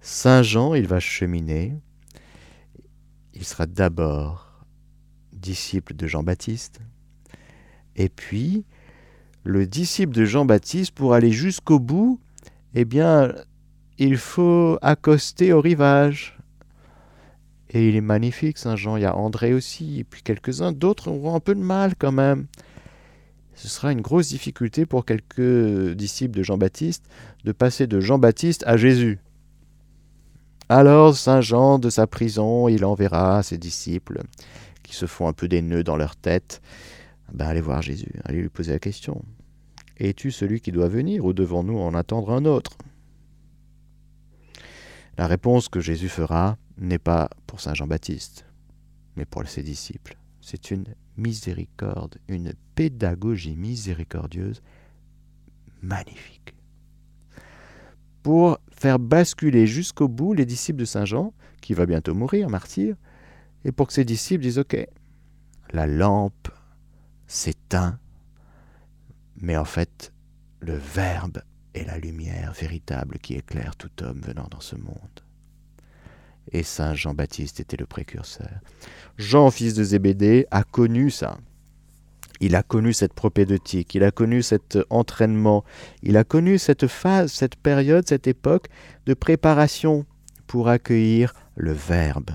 Saint 0.01 0.43
Jean, 0.43 0.75
il 0.75 0.89
va 0.89 0.99
cheminer. 0.99 1.75
Il 3.35 3.45
sera 3.45 3.67
d'abord 3.67 4.65
disciple 5.33 5.95
de 5.95 6.07
Jean-Baptiste. 6.07 6.81
Et 7.95 8.09
puis, 8.09 8.65
le 9.45 9.67
disciple 9.67 10.15
de 10.15 10.25
Jean-Baptiste, 10.25 10.93
pour 10.93 11.15
aller 11.15 11.33
jusqu'au 11.33 11.79
bout, 11.79 12.21
eh 12.75 12.85
bien, 12.85 13.33
il 13.99 14.17
faut 14.17 14.79
accoster 14.83 15.53
au 15.53 15.61
rivage. 15.61 16.39
Et 17.71 17.89
il 17.89 17.97
est 17.97 18.03
magnifique, 18.03 18.59
Saint 18.59 18.77
Jean. 18.77 18.97
Il 18.97 19.03
y 19.03 19.07
a 19.07 19.17
André 19.17 19.55
aussi, 19.55 20.01
et 20.01 20.05
puis 20.05 20.23
quelques-uns. 20.23 20.73
D'autres 20.73 21.09
auront 21.09 21.35
un 21.35 21.41
peu 21.41 21.55
de 21.55 21.61
mal 21.61 21.95
quand 21.99 22.13
même. 22.13 22.47
Ce 23.55 23.69
sera 23.69 23.93
une 23.93 24.01
grosse 24.01 24.29
difficulté 24.29 24.87
pour 24.87 25.05
quelques 25.05 25.95
disciples 25.95 26.37
de 26.37 26.43
Jean-Baptiste 26.43 27.05
de 27.45 27.53
passer 27.53 27.87
de 27.87 28.01
Jean-Baptiste 28.01 28.65
à 28.67 28.77
Jésus. 28.77 29.19
Alors 30.69 31.17
Saint 31.17 31.43
Jean, 31.43 31.79
de 31.79 31.91
sa 31.91 32.07
prison, 32.07 32.69
il 32.69 32.85
enverra 32.85 33.43
ses 33.43 33.59
disciples 33.59 34.23
qui 34.83 34.95
se 34.95 35.07
font 35.07 35.29
un 35.29 35.33
peu 35.33 35.49
des 35.49 35.63
nœuds 35.63 35.85
dans 35.85 35.97
leur 35.97 36.17
tête. 36.17 36.63
Ben, 37.33 37.47
allez 37.47 37.63
voir 37.63 37.81
Jésus, 37.81 38.13
allez 38.25 38.43
lui 38.43 38.51
poser 38.51 38.73
la 38.73 38.79
question. 38.79 39.25
Es-tu 39.97 40.31
celui 40.31 40.61
qui 40.61 40.71
doit 40.71 40.89
venir 40.89 41.25
ou 41.25 41.33
devons-nous 41.33 41.79
en 41.79 41.95
attendre 41.95 42.31
un 42.31 42.45
autre? 42.45 42.77
La 45.17 45.27
réponse 45.27 45.69
que 45.69 45.81
Jésus 45.81 46.09
fera 46.09 46.59
n'est 46.77 46.99
pas 46.99 47.31
pour 47.47 47.61
Saint 47.61 47.75
Jean-Baptiste, 47.75 48.45
mais 49.17 49.25
pour 49.25 49.47
ses 49.47 49.63
disciples. 49.63 50.17
C'est 50.43 50.71
une 50.71 50.85
miséricorde, 51.17 52.19
une 52.29 52.53
pédagogie 52.75 53.57
miséricordieuse 53.57 54.63
magnifique. 55.81 56.55
Pour 58.23 58.59
faire 58.71 58.99
basculer 58.99 59.67
jusqu'au 59.67 60.09
bout 60.09 60.35
les 60.35 60.47
disciples 60.47 60.81
de 60.81 60.85
Saint 60.85 61.05
Jean, 61.05 61.33
qui 61.61 61.73
va 61.73 61.87
bientôt 61.87 62.15
mourir, 62.15 62.51
martyr, 62.51 62.97
et 63.65 63.73
pour 63.73 63.87
que 63.87 63.93
ses 63.93 64.05
disciples 64.05 64.43
disent 64.43 64.59
Ok, 64.59 64.77
la 65.73 65.87
lampe 65.87 66.49
s'éteint, 67.33 67.99
mais 69.41 69.57
en 69.57 69.65
fait, 69.65 70.13
le 70.61 70.77
Verbe 70.77 71.43
est 71.75 71.85
la 71.85 71.99
lumière 71.99 72.53
véritable 72.53 73.19
qui 73.19 73.35
éclaire 73.35 73.77
tout 73.77 73.91
homme 74.03 74.21
venant 74.21 74.49
dans 74.51 74.61
ce 74.61 74.77
monde 74.77 75.23
et 76.51 76.63
Saint 76.63 76.95
Jean-Baptiste 76.95 77.61
était 77.61 77.77
le 77.77 77.87
précurseur. 77.87 78.51
Jean, 79.17 79.51
fils 79.51 79.75
de 79.75 79.85
Zébédée, 79.85 80.47
a 80.51 80.65
connu 80.65 81.11
ça. 81.11 81.39
Il 82.41 82.57
a 82.57 82.65
connu 82.65 82.93
cette 82.93 83.13
propédeutique, 83.13 83.95
il 83.95 84.03
a 84.03 84.11
connu 84.11 84.43
cet 84.43 84.77
entraînement, 84.91 85.65
il 86.03 86.17
a 86.17 86.25
connu 86.25 86.59
cette 86.59 86.89
phase, 86.89 87.31
cette 87.31 87.55
période, 87.55 88.09
cette 88.09 88.27
époque 88.27 88.67
de 89.07 89.15
préparation 89.15 90.05
pour 90.49 90.69
accueillir 90.69 91.35
le 91.55 91.73
Verbe. 91.73 92.31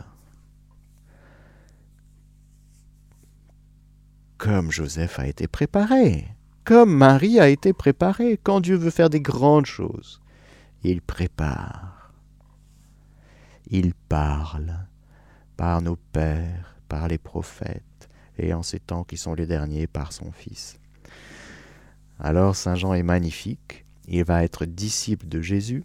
Comme 4.38 4.72
Joseph 4.72 5.20
a 5.20 5.28
été 5.28 5.48
préparé, 5.48 6.28
comme 6.64 6.94
Marie 6.94 7.40
a 7.40 7.50
été 7.50 7.74
préparée, 7.74 8.40
quand 8.42 8.60
Dieu 8.60 8.76
veut 8.76 8.92
faire 8.92 9.10
des 9.10 9.22
grandes 9.22 9.66
choses, 9.66 10.22
il 10.84 11.02
prépare 11.02 11.98
il 13.70 13.94
parle 13.94 14.88
par 15.58 15.82
nos 15.82 15.98
pères, 15.98 16.78
par 16.88 17.08
les 17.08 17.18
prophètes, 17.18 18.10
et 18.38 18.54
en 18.54 18.64
ces 18.64 18.80
temps 18.80 19.04
qui 19.04 19.18
sont 19.18 19.34
les 19.34 19.46
derniers 19.46 19.88
par 19.88 20.14
son 20.14 20.32
Fils. 20.32 20.80
Alors 22.20 22.56
Saint 22.56 22.76
Jean 22.76 22.94
est 22.94 23.04
magnifique, 23.04 23.86
il 24.08 24.24
va 24.24 24.44
être 24.44 24.66
disciple 24.66 25.28
de 25.28 25.42
Jésus. 25.42 25.84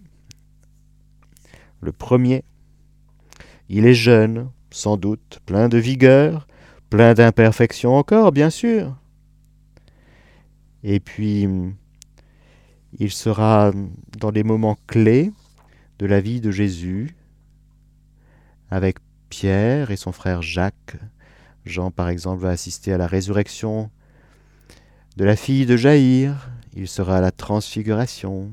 Le 1.81 1.93
premier, 1.93 2.45
il 3.69 3.87
est 3.87 3.95
jeune, 3.95 4.51
sans 4.71 4.97
doute, 4.97 5.41
plein 5.47 5.69
de 5.69 5.79
vigueur, 5.79 6.47
plein 6.93 7.15
d'imperfections 7.15 7.97
encore, 7.97 8.33
bien 8.33 8.51
sûr. 8.51 8.95
Et 10.85 11.01
puis, 11.01 11.49
il 12.99 13.11
sera 13.11 13.73
dans 14.19 14.31
des 14.31 14.43
moments 14.43 14.77
clés 14.87 15.33
de 15.99 16.05
la 16.05 16.21
vie 16.21 16.43
de 16.43 16.51
Jésus, 16.51 17.17
avec 18.71 18.99
Pierre 19.31 19.91
et 19.91 19.97
son 19.97 20.13
frère 20.13 20.43
Jacques. 20.43 20.99
Jean, 21.65 21.91
par 21.91 22.11
exemple, 22.11 22.43
va 22.43 22.51
assister 22.51 22.93
à 22.93 22.99
la 22.99 23.07
résurrection 23.07 23.91
de 25.17 25.25
la 25.25 25.35
fille 25.35 25.65
de 25.65 25.79
Jaïr. 25.79 26.51
Il 26.75 26.89
sera 26.89 27.17
à 27.17 27.21
la 27.23 27.33
transfiguration. 27.33 28.51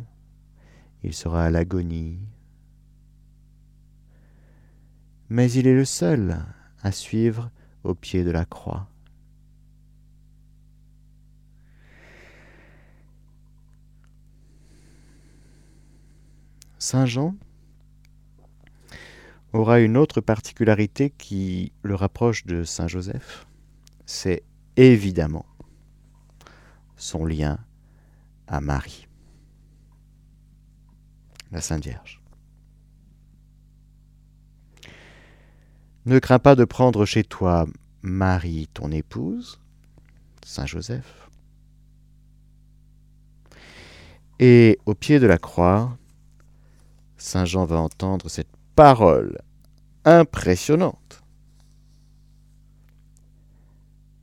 Il 1.03 1.13
sera 1.13 1.43
à 1.43 1.49
l'agonie. 1.49 2.19
Mais 5.27 5.51
il 5.51 5.67
est 5.67 5.75
le 5.75 5.83
seul 5.83 6.37
à 6.81 6.93
suivre 6.93 7.51
au 7.83 7.95
pied 7.95 8.23
de 8.23 8.31
la 8.31 8.45
croix. 8.45 8.87
Saint 16.77 17.05
Jean 17.05 17.35
aura 19.51 19.79
une 19.79 19.97
autre 19.97 20.21
particularité 20.21 21.09
qui 21.09 21.71
le 21.83 21.95
rapproche 21.95 22.45
de 22.45 22.63
Saint 22.63 22.87
Joseph, 22.87 23.45
c'est 24.05 24.43
évidemment 24.77 25.45
son 26.95 27.25
lien 27.25 27.59
à 28.47 28.61
Marie, 28.61 29.07
la 31.51 31.61
Sainte 31.61 31.83
Vierge. 31.83 32.18
Ne 36.09 36.17
crains 36.17 36.39
pas 36.39 36.55
de 36.55 36.65
prendre 36.65 37.05
chez 37.05 37.23
toi 37.23 37.67
Marie, 38.01 38.67
ton 38.73 38.89
épouse, 38.89 39.59
Saint 40.43 40.65
Joseph, 40.65 41.29
et 44.39 44.79
au 44.87 44.95
pied 44.95 45.19
de 45.19 45.27
la 45.27 45.37
croix, 45.37 45.99
Saint 47.17 47.45
Jean 47.45 47.65
va 47.65 47.77
entendre 47.77 48.27
cette 48.27 48.49
parole 48.75 49.37
impressionnante. 50.03 51.21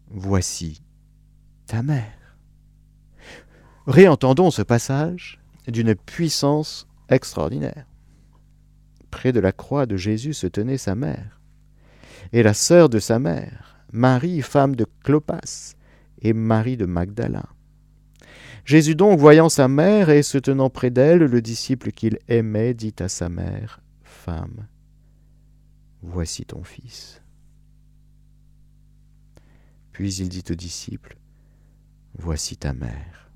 Voici 0.09 0.83
ta 1.69 1.85
mère. 1.85 2.37
Réentendons 3.87 4.51
ce 4.51 4.63
passage 4.63 5.39
d'une 5.69 5.95
puissance 5.95 6.89
extraordinaire. 7.09 7.87
Près 9.13 9.31
de 9.31 9.39
la 9.39 9.53
croix 9.53 9.87
de 9.87 9.97
Jésus 9.97 10.35
se 10.35 10.49
tenait 10.49 10.79
sa 10.79 10.97
mère, 10.97 11.37
et 12.33 12.43
la 12.43 12.55
sœur 12.55 12.89
de 12.89 12.99
sa 12.99 13.19
mère, 13.19 13.77
Marie, 13.93 14.43
femme 14.43 14.77
de 14.77 14.87
Clopas, 15.05 15.75
et 16.21 16.33
Marie 16.33 16.77
de 16.77 16.87
Magdala. 16.87 17.45
Jésus 18.65 18.97
donc, 18.97 19.19
voyant 19.19 19.49
sa 19.49 19.69
mère 19.69 20.11
et 20.11 20.23
se 20.23 20.39
tenant 20.39 20.71
près 20.71 20.91
d'elle, 20.91 21.21
le 21.21 21.41
disciple 21.41 21.93
qu'il 21.93 22.19
aimait, 22.27 22.75
dit 22.75 22.95
à 22.99 23.09
sa 23.09 23.29
mère, 23.29 23.81
femme, 24.03 24.67
voici 26.03 26.45
ton 26.45 26.65
fils. 26.65 27.23
Puis 29.93 30.17
il 30.17 30.29
dit 30.29 30.45
aux 30.51 30.57
disciples, 30.57 31.17
voici 32.19 32.57
ta 32.57 32.73
mère. 32.73 33.31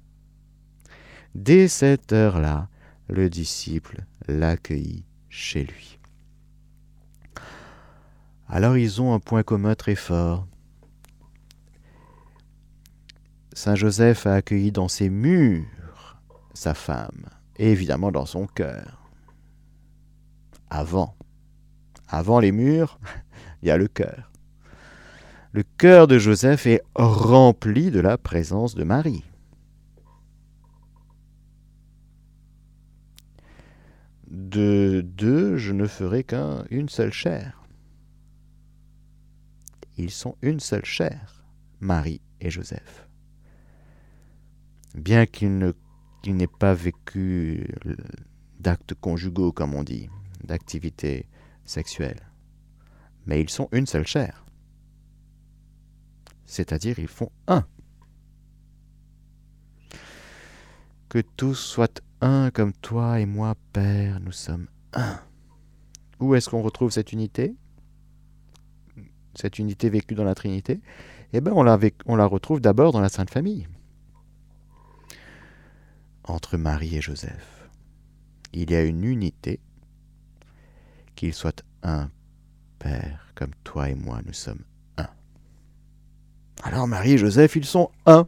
Dès 1.37 1.68
cette 1.68 2.12
heure-là, 2.12 2.68
le 3.09 3.31
disciple 3.31 4.05
l'accueillit 4.26 5.05
chez 5.29 5.62
lui. 5.62 6.00
Alors 8.51 8.77
ils 8.77 9.01
ont 9.01 9.15
un 9.15 9.21
point 9.21 9.43
commun 9.43 9.75
très 9.75 9.95
fort. 9.95 10.47
Saint 13.53 13.77
Joseph 13.77 14.27
a 14.27 14.35
accueilli 14.35 14.73
dans 14.73 14.89
ses 14.89 15.09
murs 15.09 15.67
sa 16.53 16.75
femme, 16.75 17.27
et 17.57 17.71
évidemment 17.71 18.11
dans 18.11 18.27
son 18.27 18.47
cœur 18.47 19.01
avant. 20.69 21.17
Avant 22.09 22.41
les 22.41 22.53
murs, 22.53 22.99
il 23.63 23.69
y 23.69 23.71
a 23.71 23.77
le 23.77 23.89
cœur. 23.89 24.31
Le 25.53 25.63
cœur 25.79 26.07
de 26.07 26.19
Joseph 26.19 26.67
est 26.67 26.83
rempli 26.95 27.91
de 27.91 28.01
la 28.01 28.19
présence 28.19 28.75
de 28.75 28.85
Marie. 28.85 29.25
De 34.29 35.01
deux, 35.05 35.57
je 35.57 35.73
ne 35.73 35.87
ferai 35.87 36.23
qu'une 36.23 36.89
seule 36.89 37.13
chair. 37.13 37.60
Ils 40.03 40.11
sont 40.11 40.39
une 40.41 40.61
seule 40.61 40.87
chair, 40.87 41.45
Marie 41.79 42.23
et 42.41 42.49
Joseph. 42.49 43.07
bien 44.95 45.27
qu'ils 45.27 45.75
n'aient 46.27 46.47
pas 46.47 46.73
vécu 46.73 47.69
d'actes 48.59 48.95
conjugaux, 48.95 49.53
comme 49.53 49.75
on 49.75 49.83
dit, 49.83 50.09
d'activités 50.43 51.29
sexuelles. 51.67 52.33
Mais 53.27 53.43
ils 53.43 53.51
sont 53.51 53.69
une 53.73 53.85
seule 53.87 54.07
chair. 54.07 54.47
C'est-à-dire 56.47 56.99
ils 56.99 57.07
font 57.07 57.31
un. 57.47 57.67
Que 61.11 61.19
tous 61.21 61.55
soient 61.55 62.01
un 62.23 62.51
comme 62.51 62.73
toi 62.73 63.21
et 63.21 63.27
moi, 63.27 63.55
Père, 63.75 64.19
nous 64.21 64.33
sommes 64.33 64.69
un. 64.95 65.21
Où 66.21 66.35
est-ce 66.35 66.49
qu'on 66.49 66.63
retrouve 66.63 66.91
cette 66.91 67.13
unité? 67.13 67.55
Cette 69.35 69.59
unité 69.59 69.88
vécue 69.88 70.14
dans 70.14 70.25
la 70.25 70.35
Trinité 70.35 70.81
Eh 71.33 71.40
bien, 71.40 71.53
on 71.53 71.62
la, 71.62 71.79
on 72.07 72.16
la 72.16 72.27
retrouve 72.27 72.61
d'abord 72.61 72.93
dans 72.93 73.01
la 73.01 73.09
Sainte 73.09 73.31
Famille. 73.31 73.69
Entre 76.25 76.57
Marie 76.57 76.97
et 76.97 77.01
Joseph, 77.01 77.69
il 78.53 78.71
y 78.71 78.75
a 78.75 78.83
une 78.83 79.05
unité, 79.05 79.61
qu'il 81.14 81.35
soit 81.35 81.64
un 81.83 82.11
Père, 82.79 83.33
comme 83.35 83.51
toi 83.62 83.90
et 83.90 83.95
moi, 83.95 84.21
nous 84.25 84.33
sommes 84.33 84.64
un. 84.97 85.09
Alors 86.62 86.88
Marie 86.88 87.12
et 87.12 87.19
Joseph, 87.19 87.57
ils 87.57 87.64
sont 87.64 87.90
un 88.07 88.27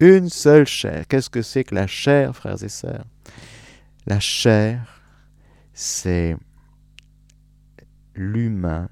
une 0.00 0.28
seule 0.28 0.66
chair. 0.66 1.06
Qu'est-ce 1.08 1.30
que 1.30 1.42
c'est 1.42 1.64
que 1.64 1.74
la 1.74 1.86
chair, 1.86 2.34
frères 2.34 2.62
et 2.62 2.68
sœurs? 2.68 3.04
La 4.06 4.20
chair, 4.20 5.02
c'est 5.72 6.36
l'humain 8.14 8.88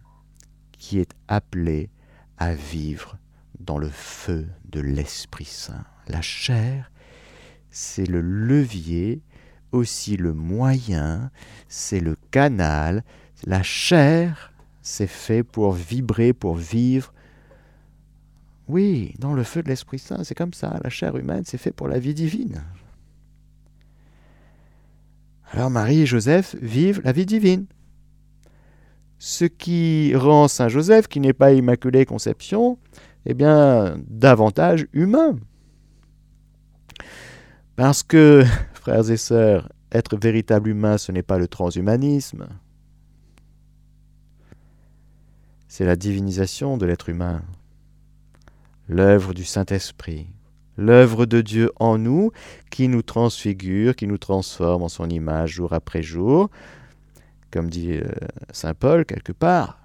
qui 0.86 1.00
est 1.00 1.14
appelé 1.26 1.90
à 2.38 2.54
vivre 2.54 3.18
dans 3.58 3.76
le 3.76 3.88
feu 3.88 4.46
de 4.70 4.78
l'Esprit 4.78 5.44
Saint. 5.44 5.84
La 6.06 6.22
chair, 6.22 6.92
c'est 7.70 8.06
le 8.06 8.20
levier, 8.20 9.20
aussi 9.72 10.16
le 10.16 10.32
moyen, 10.32 11.32
c'est 11.66 11.98
le 11.98 12.16
canal. 12.30 13.02
La 13.42 13.64
chair, 13.64 14.52
c'est 14.80 15.08
fait 15.08 15.42
pour 15.42 15.72
vibrer, 15.72 16.32
pour 16.32 16.54
vivre 16.54 17.12
oui, 18.68 19.14
dans 19.18 19.34
le 19.34 19.42
feu 19.42 19.62
de 19.62 19.68
l'Esprit 19.68 19.98
Saint, 19.98 20.22
c'est 20.22 20.34
comme 20.36 20.52
ça. 20.52 20.78
La 20.84 20.90
chair 20.90 21.16
humaine, 21.16 21.42
c'est 21.44 21.58
fait 21.58 21.72
pour 21.72 21.88
la 21.88 21.98
vie 21.98 22.14
divine. 22.14 22.62
Alors 25.52 25.70
Marie 25.70 26.02
et 26.02 26.06
Joseph 26.06 26.54
vivent 26.60 27.00
la 27.04 27.12
vie 27.12 27.26
divine. 27.26 27.66
Ce 29.18 29.44
qui 29.44 30.14
rend 30.14 30.48
Saint 30.48 30.68
Joseph, 30.68 31.08
qui 31.08 31.20
n'est 31.20 31.32
pas 31.32 31.52
immaculé 31.52 32.04
conception, 32.04 32.78
eh 33.24 33.34
bien, 33.34 33.96
davantage 34.08 34.86
humain. 34.92 35.36
Parce 37.76 38.02
que, 38.02 38.44
frères 38.74 39.10
et 39.10 39.16
sœurs, 39.16 39.68
être 39.92 40.16
véritable 40.16 40.70
humain, 40.70 40.98
ce 40.98 41.12
n'est 41.12 41.22
pas 41.22 41.38
le 41.38 41.48
transhumanisme. 41.48 42.46
C'est 45.68 45.84
la 45.84 45.96
divinisation 45.96 46.76
de 46.76 46.86
l'être 46.86 47.08
humain 47.08 47.42
l'œuvre 48.88 49.34
du 49.34 49.44
Saint-Esprit, 49.44 50.28
l'œuvre 50.76 51.26
de 51.26 51.40
Dieu 51.40 51.70
en 51.76 51.98
nous 51.98 52.30
qui 52.70 52.88
nous 52.88 53.02
transfigure, 53.02 53.96
qui 53.96 54.06
nous 54.06 54.18
transforme 54.18 54.82
en 54.82 54.88
son 54.88 55.08
image 55.08 55.52
jour 55.52 55.72
après 55.72 56.02
jour, 56.02 56.50
comme 57.56 57.70
dit 57.70 57.92
euh, 57.92 58.04
Saint 58.52 58.74
Paul 58.74 59.06
quelque 59.06 59.32
part. 59.32 59.78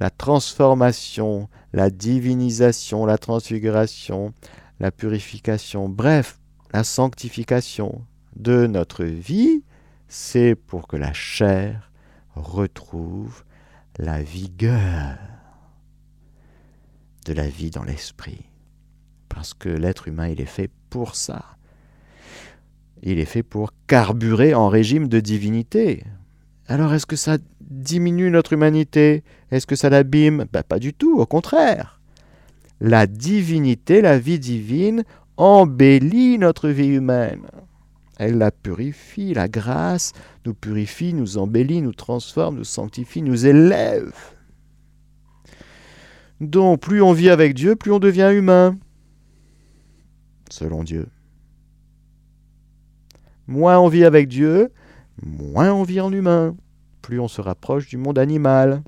La 0.00 0.10
transformation, 0.10 1.48
la 1.72 1.88
divinisation, 1.88 3.06
la 3.06 3.16
transfiguration, 3.16 4.34
la 4.78 4.90
purification, 4.90 5.88
bref, 5.88 6.38
la 6.74 6.84
sanctification 6.84 8.04
de 8.36 8.66
notre 8.66 9.04
vie, 9.04 9.64
c'est 10.08 10.54
pour 10.54 10.88
que 10.88 10.98
la 10.98 11.14
chair 11.14 11.90
retrouve 12.34 13.44
la 13.96 14.22
vigueur 14.22 15.16
de 17.24 17.32
la 17.32 17.48
vie 17.48 17.70
dans 17.70 17.84
l'esprit. 17.84 18.44
Parce 19.30 19.54
que 19.54 19.70
l'être 19.70 20.06
humain, 20.06 20.28
il 20.28 20.42
est 20.42 20.44
fait 20.44 20.70
pour 20.90 21.14
ça. 21.14 21.56
Il 23.02 23.18
est 23.18 23.24
fait 23.24 23.42
pour 23.42 23.72
carburer 23.86 24.52
en 24.52 24.68
régime 24.68 25.08
de 25.08 25.18
divinité. 25.18 26.04
Alors 26.68 26.92
est-ce 26.92 27.06
que 27.06 27.16
ça 27.16 27.38
diminue 27.62 28.30
notre 28.30 28.52
humanité? 28.52 29.24
Est-ce 29.50 29.66
que 29.66 29.74
ça 29.74 29.88
l'abîme? 29.88 30.44
Ben, 30.52 30.62
Pas 30.62 30.78
du 30.78 30.92
tout, 30.92 31.18
au 31.18 31.26
contraire. 31.26 32.00
La 32.80 33.06
divinité, 33.06 34.02
la 34.02 34.18
vie 34.18 34.38
divine, 34.38 35.02
embellit 35.38 36.38
notre 36.38 36.68
vie 36.68 36.88
humaine. 36.88 37.46
Elle 38.18 38.36
la 38.36 38.50
purifie, 38.50 39.32
la 39.32 39.48
grâce 39.48 40.12
nous 40.44 40.54
purifie, 40.54 41.14
nous 41.14 41.38
embellit, 41.38 41.80
nous 41.80 41.94
transforme, 41.94 42.56
nous 42.56 42.64
sanctifie, 42.64 43.22
nous 43.22 43.46
élève. 43.46 44.14
Donc 46.40 46.80
plus 46.80 47.00
on 47.00 47.12
vit 47.12 47.30
avec 47.30 47.54
Dieu, 47.54 47.76
plus 47.76 47.92
on 47.92 47.98
devient 47.98 48.30
humain, 48.34 48.76
selon 50.50 50.84
Dieu. 50.84 51.06
Moins 53.46 53.78
on 53.78 53.88
vit 53.88 54.04
avec 54.04 54.28
Dieu, 54.28 54.70
moins 55.22 55.72
on 55.72 55.82
vit 55.82 56.00
en 56.00 56.12
humain, 56.12 56.56
plus 57.02 57.20
on 57.20 57.28
se 57.28 57.40
rapproche 57.40 57.88
du 57.88 57.96
monde 57.96 58.18
animal, 58.18 58.82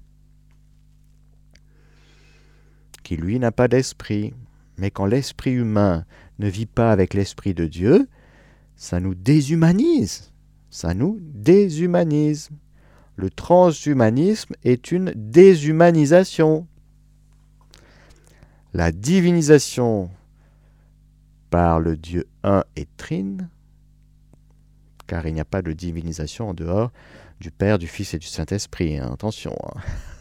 qui 3.02 3.16
lui 3.16 3.38
n'a 3.38 3.52
pas 3.52 3.68
d'esprit. 3.68 4.34
Mais 4.78 4.90
quand 4.90 5.06
l'esprit 5.06 5.52
humain 5.52 6.04
ne 6.38 6.48
vit 6.48 6.66
pas 6.66 6.92
avec 6.92 7.14
l'esprit 7.14 7.54
de 7.54 7.66
Dieu, 7.66 8.08
ça 8.76 9.00
nous 9.00 9.14
déshumanise. 9.14 10.32
Ça 10.70 10.94
nous 10.94 11.18
déshumanise. 11.20 12.50
Le 13.16 13.28
transhumanisme 13.28 14.54
est 14.64 14.92
une 14.92 15.12
déshumanisation 15.14 16.66
la 18.72 18.92
divinisation 18.92 20.10
par 21.50 21.80
le 21.80 21.96
Dieu 21.96 22.26
un 22.44 22.64
et 22.76 22.86
trine, 22.96 23.48
car 25.10 25.26
il 25.26 25.34
n'y 25.34 25.40
a 25.40 25.44
pas 25.44 25.60
de 25.60 25.72
divinisation 25.72 26.50
en 26.50 26.54
dehors 26.54 26.92
du 27.40 27.50
Père, 27.50 27.80
du 27.80 27.88
Fils 27.88 28.14
et 28.14 28.18
du 28.18 28.28
Saint-Esprit. 28.28 29.00
Attention. 29.00 29.56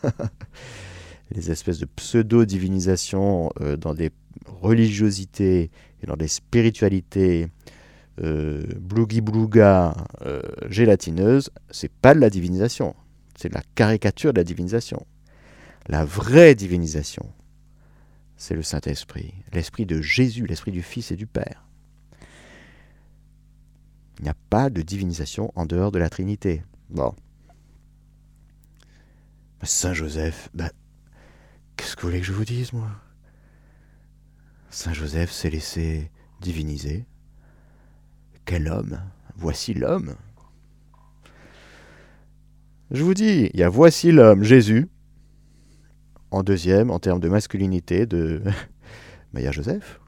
Hein. 0.03 0.11
Les 1.31 1.51
espèces 1.51 1.77
de 1.77 1.85
pseudo-divinisation 1.85 3.51
euh, 3.61 3.77
dans 3.77 3.93
des 3.93 4.09
religiosités 4.47 5.69
et 6.01 6.07
dans 6.07 6.15
des 6.15 6.27
spiritualités 6.27 7.49
euh, 8.19 8.63
blouga 8.79 9.93
euh, 10.25 10.41
gélatineuses, 10.69 11.51
c'est 11.69 11.91
pas 11.91 12.15
de 12.15 12.19
la 12.19 12.31
divinisation. 12.31 12.95
C'est 13.35 13.49
de 13.49 13.53
la 13.53 13.63
caricature 13.75 14.33
de 14.33 14.39
la 14.39 14.43
divinisation. 14.43 15.05
La 15.87 16.03
vraie 16.03 16.55
divinisation, 16.55 17.31
c'est 18.37 18.55
le 18.55 18.63
Saint-Esprit, 18.63 19.35
l'Esprit 19.53 19.85
de 19.85 20.01
Jésus, 20.01 20.47
l'Esprit 20.47 20.71
du 20.71 20.81
Fils 20.81 21.11
et 21.11 21.15
du 21.15 21.27
Père. 21.27 21.68
Il 24.19 24.23
n'y 24.23 24.29
a 24.29 24.35
pas 24.49 24.69
de 24.69 24.81
divinisation 24.81 25.51
en 25.55 25.65
dehors 25.65 25.91
de 25.91 25.99
la 25.99 26.09
Trinité. 26.09 26.63
Bon. 26.89 27.15
Saint 29.63 29.93
Joseph, 29.93 30.49
ben, 30.53 30.69
qu'est-ce 31.75 31.95
que 31.95 32.01
vous 32.01 32.09
voulez 32.09 32.19
que 32.19 32.25
je 32.25 32.33
vous 32.33 32.45
dise, 32.45 32.73
moi? 32.73 32.89
Saint 34.69 34.93
Joseph 34.93 35.31
s'est 35.31 35.49
laissé 35.49 36.11
diviniser. 36.41 37.05
Quel 38.45 38.67
homme? 38.67 39.01
Voici 39.35 39.73
l'homme. 39.73 40.15
Je 42.91 43.03
vous 43.03 43.13
dis, 43.13 43.49
il 43.53 43.59
y 43.59 43.63
a 43.63 43.69
voici 43.69 44.11
l'homme, 44.11 44.43
Jésus, 44.43 44.89
en 46.31 46.43
deuxième, 46.43 46.89
en 46.89 46.99
termes 46.99 47.19
de 47.19 47.29
masculinité, 47.29 48.05
de... 48.05 48.41
il 49.33 49.41
y 49.41 49.47
a 49.47 49.51
Joseph. 49.51 49.99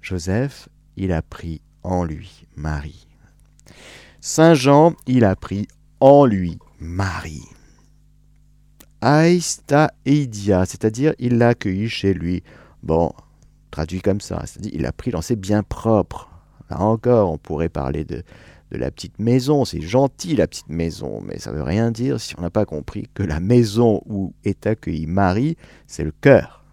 Joseph, 0.00 0.68
il 0.96 1.12
a 1.12 1.22
pris 1.22 1.60
en 1.82 2.04
lui 2.04 2.46
Marie. 2.56 3.06
Saint 4.20 4.54
Jean, 4.54 4.94
il 5.06 5.24
a 5.24 5.36
pris 5.36 5.68
en 6.00 6.24
lui 6.24 6.58
Marie. 6.80 7.44
Aïsta 9.00 9.92
Eidia, 10.04 10.66
c'est-à-dire 10.66 11.14
il 11.18 11.38
l'a 11.38 11.48
accueilli 11.48 11.88
chez 11.88 12.12
lui. 12.12 12.42
Bon, 12.82 13.12
traduit 13.70 14.00
comme 14.00 14.20
ça, 14.20 14.42
c'est-à-dire 14.46 14.72
il 14.74 14.86
a 14.86 14.92
pris 14.92 15.10
dans 15.10 15.22
ses 15.22 15.36
biens 15.36 15.62
propres. 15.62 16.28
Là 16.70 16.80
encore, 16.80 17.30
on 17.30 17.38
pourrait 17.38 17.68
parler 17.68 18.04
de, 18.04 18.22
de 18.72 18.76
la 18.78 18.90
petite 18.90 19.18
maison. 19.18 19.64
C'est 19.64 19.80
gentil 19.80 20.34
la 20.34 20.46
petite 20.46 20.68
maison, 20.68 21.20
mais 21.20 21.38
ça 21.38 21.52
ne 21.52 21.56
veut 21.56 21.62
rien 21.62 21.90
dire 21.90 22.20
si 22.20 22.34
on 22.38 22.42
n'a 22.42 22.50
pas 22.50 22.64
compris 22.64 23.08
que 23.14 23.22
la 23.22 23.40
maison 23.40 24.02
où 24.06 24.34
est 24.44 24.66
accueilli 24.66 25.06
Marie, 25.06 25.56
c'est 25.86 26.04
le 26.04 26.12
cœur. 26.12 26.64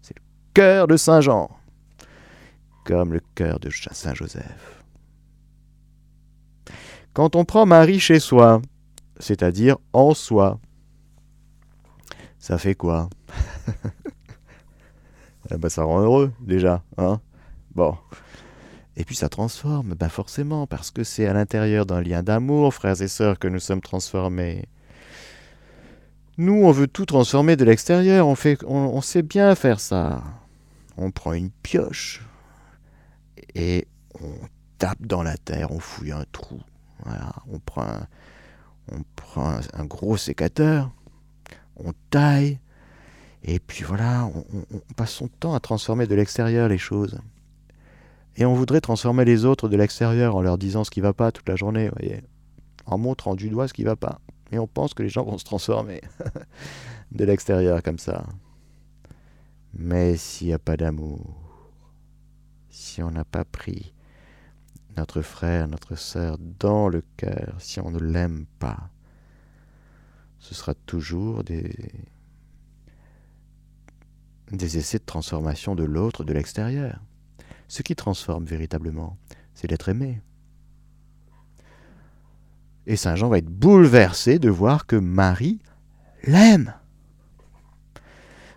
C'est 0.00 0.16
le 0.16 0.22
cœur 0.54 0.86
de 0.86 0.96
Saint 0.96 1.20
Jean, 1.20 1.50
comme 2.84 3.12
le 3.12 3.20
cœur 3.34 3.58
de 3.58 3.70
Saint 3.70 4.14
Joseph. 4.14 4.84
Quand 7.12 7.36
on 7.36 7.44
prend 7.44 7.66
Marie 7.66 8.00
chez 8.00 8.20
soi, 8.20 8.60
c'est-à-dire 9.18 9.76
en 9.92 10.14
soi, 10.14 10.60
ça 12.38 12.58
fait 12.58 12.74
quoi? 12.74 13.08
Eh 15.50 15.58
ben, 15.58 15.68
ça 15.68 15.84
rend 15.84 16.00
heureux 16.00 16.32
déjà. 16.40 16.82
Hein? 16.96 17.20
Bon. 17.74 17.96
Et 18.96 19.04
puis 19.04 19.14
ça 19.14 19.28
transforme, 19.28 19.94
ben 19.94 20.08
forcément, 20.08 20.66
parce 20.66 20.90
que 20.90 21.04
c'est 21.04 21.26
à 21.26 21.32
l'intérieur 21.32 21.84
d'un 21.84 22.00
lien 22.00 22.22
d'amour, 22.22 22.72
frères 22.72 23.02
et 23.02 23.08
sœurs, 23.08 23.38
que 23.38 23.48
nous 23.48 23.58
sommes 23.58 23.80
transformés. 23.80 24.68
Nous, 26.38 26.64
on 26.64 26.70
veut 26.70 26.86
tout 26.86 27.04
transformer 27.04 27.56
de 27.56 27.64
l'extérieur, 27.64 28.26
on, 28.26 29.00
sait 29.02 29.22
bien 29.22 29.54
faire 29.54 29.80
ça. 29.80 30.22
On 30.96 31.10
prend 31.10 31.32
une 31.32 31.50
pioche 31.50 32.22
et 33.54 33.86
on 34.20 34.34
tape 34.78 35.06
dans 35.06 35.22
la 35.22 35.36
terre, 35.36 35.70
on 35.70 35.78
fouille 35.78 36.12
un 36.12 36.24
trou. 36.32 36.60
On 37.46 37.58
prend 37.58 39.58
un, 39.72 39.84
gros 39.84 40.16
sécateur, 40.16 40.90
on 41.76 41.92
taille, 42.10 42.58
et 43.42 43.58
puis 43.58 43.84
voilà, 43.84 44.26
on, 44.26 44.94
passe 44.96 45.12
son 45.12 45.28
temps 45.28 45.54
à 45.54 45.60
transformer 45.60 46.06
de 46.06 46.14
l'extérieur 46.14 46.68
les 46.68 46.78
choses. 46.78 47.18
Et 48.36 48.44
on 48.44 48.54
voudrait 48.54 48.80
transformer 48.80 49.24
les 49.24 49.44
autres 49.44 49.68
de 49.68 49.76
l'extérieur 49.76 50.34
en 50.34 50.42
leur 50.42 50.58
disant 50.58 50.82
ce 50.82 50.90
qui 50.90 51.00
va 51.00 51.12
pas 51.12 51.30
toute 51.30 51.48
la 51.48 51.56
journée, 51.56 51.90
voyez, 51.90 52.22
en 52.86 52.98
montrant 52.98 53.34
du 53.34 53.48
doigt 53.48 53.68
ce 53.68 53.74
qui 53.74 53.84
va 53.84 53.96
pas. 53.96 54.20
Et 54.50 54.58
on 54.58 54.66
pense 54.66 54.94
que 54.94 55.02
les 55.02 55.08
gens 55.08 55.24
vont 55.24 55.38
se 55.38 55.44
transformer 55.44 56.00
de 57.12 57.24
l'extérieur 57.24 57.82
comme 57.82 57.98
ça. 57.98 58.24
Mais 59.74 60.16
s'il 60.16 60.48
n'y 60.48 60.52
a 60.52 60.58
pas 60.58 60.76
d'amour, 60.76 61.43
si 62.94 63.02
on 63.02 63.10
n'a 63.10 63.24
pas 63.24 63.44
pris 63.44 63.92
notre 64.96 65.20
frère, 65.20 65.66
notre 65.66 65.96
sœur 65.96 66.38
dans 66.38 66.88
le 66.88 67.02
cœur, 67.16 67.56
si 67.58 67.80
on 67.80 67.90
ne 67.90 67.98
l'aime 67.98 68.46
pas, 68.60 68.88
ce 70.38 70.54
sera 70.54 70.74
toujours 70.74 71.42
des, 71.42 71.74
des 74.52 74.78
essais 74.78 75.00
de 75.00 75.04
transformation 75.04 75.74
de 75.74 75.82
l'autre 75.82 76.22
de 76.22 76.32
l'extérieur. 76.32 77.00
Ce 77.66 77.82
qui 77.82 77.96
transforme 77.96 78.44
véritablement, 78.44 79.18
c'est 79.54 79.66
d'être 79.66 79.88
aimé. 79.88 80.22
Et 82.86 82.94
Saint 82.94 83.16
Jean 83.16 83.28
va 83.28 83.38
être 83.38 83.50
bouleversé 83.50 84.38
de 84.38 84.50
voir 84.50 84.86
que 84.86 84.94
Marie 84.94 85.58
l'aime. 86.22 86.74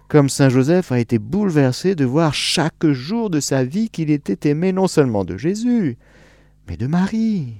Comme 0.08 0.30
Saint 0.30 0.50
Joseph 0.50 0.92
a 0.92 1.00
été 1.00 1.20
bouleversé 1.20 1.94
de 1.94 2.06
voir 2.06 2.34
chaque 2.34 2.88
jour 2.88 3.30
de 3.30 3.42
sa 3.42 3.66
vie 3.66 3.90
qu'il 3.90 4.10
était 4.10 4.50
aimé 4.50 4.72
non 4.72 4.88
seulement 4.88 5.26
de 5.26 5.36
Jésus, 5.36 5.98
mais 6.68 6.78
de 6.78 6.88
Marie. 6.88 7.56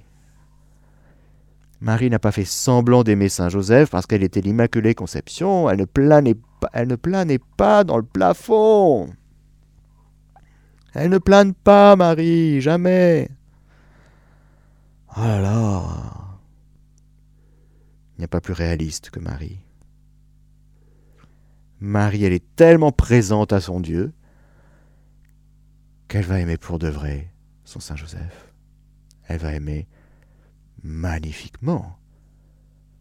Marie 1.82 2.10
n'a 2.10 2.20
pas 2.20 2.32
fait 2.32 2.46
semblant 2.46 3.04
d'aimer 3.04 3.30
Saint 3.30 3.50
Joseph 3.50 3.90
parce 3.90 4.08
qu'elle 4.08 4.24
était 4.24 4.42
l'Immaculée 4.42 4.96
Conception, 4.96 5.70
elle 5.70 5.80
ne 5.80 5.86
planait 6.96 7.40
pas 7.58 7.84
dans 7.84 7.98
le 7.98 8.04
plafond. 8.04 9.10
Elle 10.94 11.12
ne 11.12 11.18
plane 11.20 11.54
pas, 11.54 11.96
Marie, 11.96 12.62
jamais. 12.62 13.30
Oh. 15.16 15.84
Il 18.18 18.22
n'y 18.22 18.26
a 18.26 18.28
pas 18.28 18.42
plus 18.42 18.54
réaliste 18.54 19.12
que 19.12 19.20
Marie. 19.20 19.60
Marie, 21.80 22.24
elle 22.24 22.34
est 22.34 22.56
tellement 22.56 22.92
présente 22.92 23.54
à 23.54 23.62
son 23.62 23.80
Dieu 23.80 24.14
qu'elle 26.08 26.26
va 26.26 26.40
aimer 26.40 26.58
pour 26.58 26.80
de 26.80 26.88
vrai 26.88 27.32
son 27.66 27.80
Saint 27.80 27.96
Joseph. 27.96 28.54
Elle 29.28 29.40
va 29.40 29.54
aimer 29.54 29.88
magnifiquement, 30.84 32.00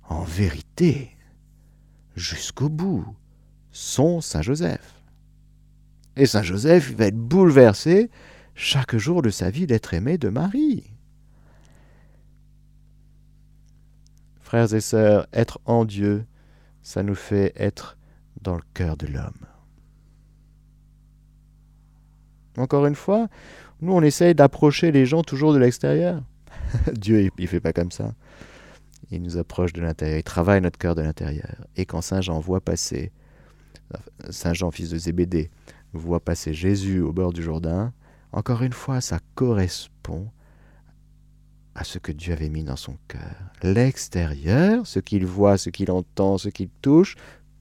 en 0.08 0.24
vérité, 0.24 1.16
jusqu'au 2.16 2.68
bout 2.68 3.06
son 3.70 4.20
Saint 4.20 4.42
Joseph. 4.42 5.02
Et 6.16 6.26
Saint 6.26 6.42
Joseph 6.42 6.94
va 6.94 7.06
être 7.06 7.16
bouleversé 7.16 8.10
chaque 8.54 8.96
jour 8.96 9.22
de 9.22 9.30
sa 9.30 9.50
vie 9.50 9.66
d'être 9.66 9.94
aimé 9.94 10.18
de 10.18 10.28
Marie. 10.28 10.90
Frères 14.40 14.72
et 14.72 14.80
sœurs, 14.80 15.26
être 15.32 15.60
en 15.64 15.84
Dieu, 15.84 16.24
ça 16.82 17.02
nous 17.02 17.14
fait 17.14 17.52
être 17.56 17.95
dans 18.46 18.56
le 18.56 18.62
cœur 18.74 18.96
de 18.96 19.06
l'homme. 19.06 19.46
Encore 22.56 22.86
une 22.86 22.94
fois, 22.94 23.28
nous 23.80 23.92
on 23.92 24.02
essaye 24.02 24.34
d'approcher 24.34 24.92
les 24.92 25.04
gens 25.04 25.22
toujours 25.22 25.52
de 25.52 25.58
l'extérieur. 25.58 26.22
Dieu, 26.92 27.22
il 27.22 27.30
ne 27.38 27.46
fait 27.46 27.60
pas 27.60 27.72
comme 27.72 27.90
ça. 27.90 28.14
Il 29.10 29.22
nous 29.22 29.36
approche 29.36 29.72
de 29.72 29.82
l'intérieur, 29.82 30.18
il 30.18 30.24
travaille 30.24 30.60
notre 30.60 30.78
cœur 30.78 30.94
de 30.94 31.02
l'intérieur. 31.02 31.66
Et 31.76 31.84
quand 31.84 32.00
Saint 32.00 32.22
Jean 32.22 32.40
voit 32.40 32.60
passer 32.60 33.12
Saint 34.30 34.54
Jean, 34.54 34.70
fils 34.70 34.90
de 34.90 34.98
Zébédée, 34.98 35.50
voit 35.92 36.20
passer 36.20 36.52
Jésus 36.54 37.00
au 37.00 37.12
bord 37.12 37.32
du 37.32 37.42
Jourdain, 37.42 37.92
encore 38.32 38.62
une 38.62 38.72
fois, 38.72 39.00
ça 39.00 39.18
correspond 39.34 40.28
à 41.74 41.84
ce 41.84 41.98
que 41.98 42.12
Dieu 42.12 42.32
avait 42.32 42.48
mis 42.48 42.64
dans 42.64 42.76
son 42.76 42.96
cœur. 43.06 43.36
L'extérieur, 43.62 44.86
ce 44.86 44.98
qu'il 44.98 45.26
voit, 45.26 45.58
ce 45.58 45.70
qu'il 45.70 45.90
entend, 45.90 46.38
ce 46.38 46.48
qu'il 46.48 46.68
touche, 46.80 47.16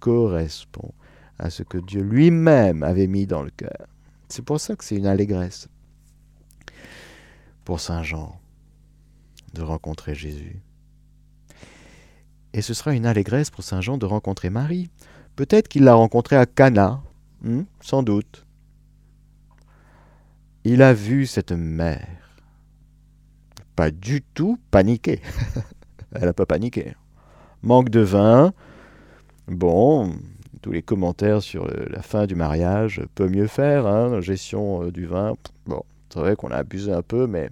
correspond 0.06 0.94
à 1.40 1.50
ce 1.50 1.64
que 1.64 1.80
Dieu 1.80 2.04
lui-même 2.04 2.84
avait 2.84 3.08
mis 3.08 3.26
dans 3.26 3.42
le 3.42 3.50
cœur. 3.50 3.88
C'est 4.30 4.44
pour 4.44 4.60
ça 4.60 4.76
que 4.76 4.84
c'est 4.84 4.98
une 4.98 5.08
allégresse 5.08 5.68
pour 7.64 7.80
Saint 7.80 8.04
Jean 8.04 8.40
de 9.56 9.64
rencontrer 9.64 10.14
Jésus. 10.14 10.62
Et 12.54 12.62
ce 12.62 12.76
sera 12.76 12.94
une 12.94 13.08
allégresse 13.08 13.50
pour 13.50 13.64
Saint 13.64 13.82
Jean 13.82 13.98
de 13.98 14.06
rencontrer 14.06 14.52
Marie. 14.52 14.92
Peut-être 15.36 15.68
qu'il 15.68 15.86
l'a 15.86 15.96
rencontrée 15.96 16.36
à 16.36 16.46
Cana, 16.46 17.02
hmm, 17.42 17.64
sans 17.82 18.04
doute. 18.04 18.46
Il 20.66 20.84
a 20.84 20.94
vu 20.94 21.26
cette 21.26 21.52
mère. 21.52 22.38
Pas 23.76 23.90
du 23.90 24.22
tout 24.22 24.60
paniquer. 24.70 25.20
Elle 26.12 26.26
n'a 26.26 26.34
pas 26.34 26.46
paniqué. 26.46 26.94
Manque 27.64 27.90
de 27.90 28.02
vin. 28.02 28.54
Bon, 29.48 30.12
tous 30.64 30.72
les 30.72 30.82
commentaires 30.82 31.44
sur 31.44 31.68
la 31.68 32.02
fin 32.02 32.26
du 32.26 32.34
mariage 32.34 33.04
peut 33.14 33.30
mieux 33.30 33.46
faire, 33.46 33.86
hein, 33.86 34.20
gestion 34.20 34.84
euh, 34.84 34.92
du 34.92 35.06
vin. 35.06 35.36
Bon, 35.68 35.84
c'est 36.10 36.20
vrai 36.20 36.36
qu'on 36.36 36.50
a 36.50 36.58
abusé 36.58 36.92
un 36.92 37.04
peu, 37.04 37.28
mais 37.28 37.52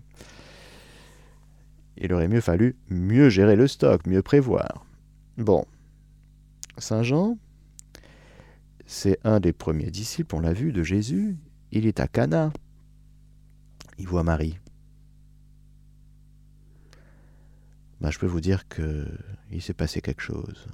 il 1.97 2.11
aurait 2.11 2.27
mieux 2.27 2.41
fallu 2.41 2.75
mieux 2.89 3.29
gérer 3.29 3.55
le 3.55 3.67
stock, 3.67 4.07
mieux 4.07 4.23
prévoir. 4.23 4.83
Bon, 5.37 5.65
Saint 6.79 7.03
Jean, 7.03 7.37
c'est 8.87 9.19
un 9.23 9.39
des 9.39 9.53
premiers 9.53 9.91
disciples, 9.91 10.35
on 10.35 10.39
l'a 10.39 10.53
vu, 10.53 10.71
de 10.71 10.81
Jésus. 10.81 11.37
Il 11.71 11.85
est 11.85 11.99
à 11.99 12.07
Cana. 12.07 12.51
Il 13.99 14.07
voit 14.07 14.23
Marie. 14.23 14.57
Ben, 18.01 18.09
je 18.09 18.17
peux 18.17 18.25
vous 18.25 18.41
dire 18.41 18.67
que 18.67 19.07
il 19.51 19.61
s'est 19.61 19.73
passé 19.73 20.01
quelque 20.01 20.21
chose 20.21 20.67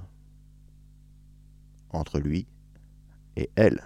entre 1.92 2.18
lui 2.18 2.46
et 3.36 3.50
elle. 3.56 3.80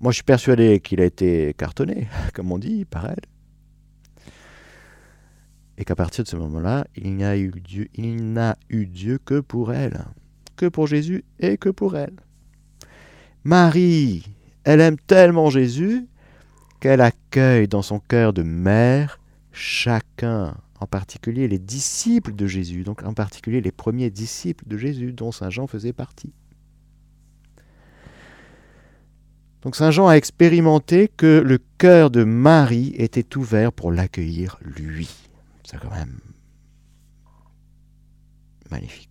Moi, 0.00 0.10
je 0.10 0.16
suis 0.16 0.24
persuadé 0.24 0.80
qu'il 0.80 1.00
a 1.00 1.04
été 1.04 1.54
cartonné, 1.54 2.08
comme 2.34 2.50
on 2.50 2.58
dit, 2.58 2.84
par 2.84 3.06
elle. 3.06 3.24
Et 5.78 5.84
qu'à 5.84 5.94
partir 5.94 6.24
de 6.24 6.28
ce 6.28 6.36
moment-là, 6.36 6.86
il 6.96 7.16
n'a 7.16 7.36
eu 7.36 7.50
Dieu, 7.50 7.88
eu 7.96 8.86
Dieu 8.86 9.18
que 9.18 9.40
pour 9.40 9.72
elle 9.72 10.04
que 10.56 10.68
pour 10.68 10.86
Jésus 10.86 11.24
et 11.40 11.56
que 11.56 11.68
pour 11.68 11.96
elle. 11.96 12.14
Marie, 13.42 14.24
elle 14.64 14.80
aime 14.80 14.96
tellement 14.96 15.50
Jésus 15.50 16.06
qu'elle 16.78 17.00
accueille 17.00 17.66
dans 17.66 17.82
son 17.82 17.98
cœur 17.98 18.32
de 18.32 18.42
mère 18.42 19.18
chacun, 19.50 20.54
en 20.82 20.86
particulier 20.86 21.48
les 21.48 21.58
disciples 21.58 22.34
de 22.34 22.46
Jésus, 22.46 22.82
donc 22.82 23.02
en 23.04 23.14
particulier 23.14 23.60
les 23.60 23.72
premiers 23.72 24.10
disciples 24.10 24.66
de 24.66 24.76
Jésus 24.76 25.12
dont 25.12 25.30
Saint 25.30 25.50
Jean 25.50 25.66
faisait 25.66 25.92
partie. 25.92 26.32
Donc 29.62 29.76
Saint 29.76 29.92
Jean 29.92 30.08
a 30.08 30.14
expérimenté 30.14 31.06
que 31.08 31.40
le 31.44 31.58
cœur 31.78 32.10
de 32.10 32.24
Marie 32.24 32.92
était 32.96 33.36
ouvert 33.36 33.72
pour 33.72 33.92
l'accueillir 33.92 34.58
lui. 34.62 35.08
C'est 35.64 35.78
quand 35.78 35.90
même 35.90 36.18
magnifique. 38.70 39.08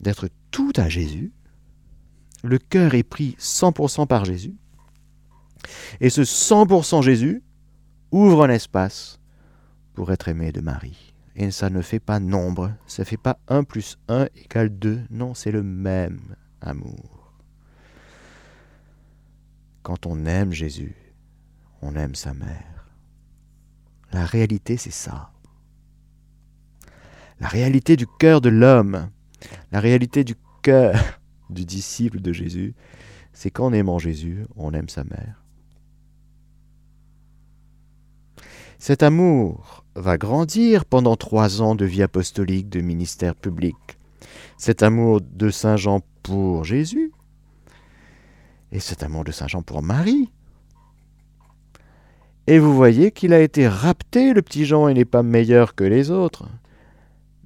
d'être 0.00 0.28
tout 0.50 0.72
à 0.76 0.88
Jésus. 0.88 1.32
Le 2.44 2.58
cœur 2.58 2.94
est 2.94 3.02
pris 3.02 3.36
100% 3.40 4.06
par 4.06 4.24
Jésus. 4.24 4.54
Et 6.00 6.08
ce 6.08 6.22
100% 6.22 7.02
Jésus 7.02 7.42
ouvre 8.10 8.44
un 8.44 8.50
espace 8.50 9.18
pour 9.94 10.12
être 10.12 10.28
aimé 10.28 10.52
de 10.52 10.60
Marie. 10.60 11.14
Et 11.36 11.50
ça 11.50 11.70
ne 11.70 11.82
fait 11.82 12.00
pas 12.00 12.18
nombre, 12.18 12.72
ça 12.86 13.02
ne 13.02 13.06
fait 13.06 13.16
pas 13.16 13.38
1 13.48 13.64
plus 13.64 13.96
1 14.08 14.26
égale 14.34 14.70
2. 14.70 15.02
Non, 15.10 15.34
c'est 15.34 15.52
le 15.52 15.62
même 15.62 16.36
amour. 16.60 17.34
Quand 19.82 20.06
on 20.06 20.26
aime 20.26 20.52
Jésus, 20.52 20.96
on 21.80 21.94
aime 21.94 22.14
sa 22.14 22.34
mère. 22.34 22.88
La 24.12 24.24
réalité, 24.24 24.76
c'est 24.76 24.90
ça. 24.90 25.30
La 27.40 27.48
réalité 27.48 27.96
du 27.96 28.06
cœur 28.18 28.40
de 28.40 28.48
l'homme, 28.48 29.10
la 29.70 29.80
réalité 29.80 30.24
du 30.24 30.34
cœur 30.62 30.94
du 31.50 31.64
disciple 31.64 32.20
de 32.20 32.32
Jésus, 32.32 32.74
c'est 33.32 33.50
qu'en 33.50 33.72
aimant 33.72 33.98
Jésus, 33.98 34.44
on 34.56 34.72
aime 34.74 34.88
sa 34.88 35.04
mère. 35.04 35.37
Cet 38.78 39.02
amour 39.02 39.84
va 39.96 40.18
grandir 40.18 40.84
pendant 40.84 41.16
trois 41.16 41.60
ans 41.62 41.74
de 41.74 41.84
vie 41.84 42.02
apostolique, 42.02 42.68
de 42.68 42.80
ministère 42.80 43.34
public. 43.34 43.76
Cet 44.56 44.84
amour 44.84 45.20
de 45.20 45.50
Saint 45.50 45.76
Jean 45.76 46.00
pour 46.22 46.64
Jésus 46.64 47.12
et 48.70 48.78
cet 48.78 49.02
amour 49.02 49.24
de 49.24 49.32
Saint 49.32 49.48
Jean 49.48 49.62
pour 49.62 49.82
Marie. 49.82 50.30
Et 52.46 52.60
vous 52.60 52.74
voyez 52.74 53.10
qu'il 53.10 53.32
a 53.32 53.40
été 53.40 53.66
rapté, 53.66 54.32
le 54.32 54.42
petit 54.42 54.64
Jean, 54.64 54.88
et 54.88 54.94
n'est 54.94 55.04
pas 55.04 55.22
meilleur 55.22 55.74
que 55.74 55.84
les 55.84 56.10
autres. 56.10 56.48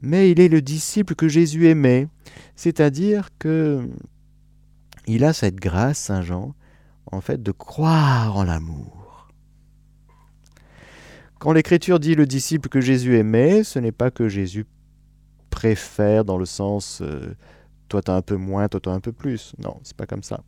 Mais 0.03 0.31
il 0.31 0.39
est 0.39 0.49
le 0.49 0.61
disciple 0.61 1.15
que 1.15 1.29
Jésus 1.29 1.69
aimait, 1.69 2.09
c'est-à-dire 2.57 3.31
que 3.39 3.89
il 5.07 5.25
a 5.25 5.33
cette 5.33 5.57
grâce, 5.57 5.99
Saint 5.99 6.23
Jean, 6.23 6.55
en 7.11 7.21
fait, 7.21 7.43
de 7.43 7.53
croire 7.53 8.37
en 8.37 8.45
l'amour. 8.45 9.02
Quand 11.43 11.51
l'Écriture 11.53 11.99
dit 11.99 12.15
le 12.15 12.25
disciple 12.25 12.69
que 12.69 12.81
Jésus 12.81 13.17
aimait, 13.19 13.65
ce 13.65 13.81
n'est 13.81 13.91
pas 13.91 14.13
que 14.13 14.29
Jésus 14.29 14.65
préfère 15.51 16.25
dans 16.25 16.39
le 16.39 16.45
sens 16.45 17.01
euh, 17.03 17.35
toi 17.89 18.01
t'as 18.01 18.15
un 18.15 18.23
peu 18.23 18.37
moins, 18.37 18.69
toi 18.69 18.79
t'as 18.79 18.93
un 18.93 19.01
peu 19.01 19.11
plus. 19.11 19.53
Non, 19.59 19.81
c'est 19.83 19.97
pas 19.97 20.07
comme 20.07 20.23
ça. 20.23 20.45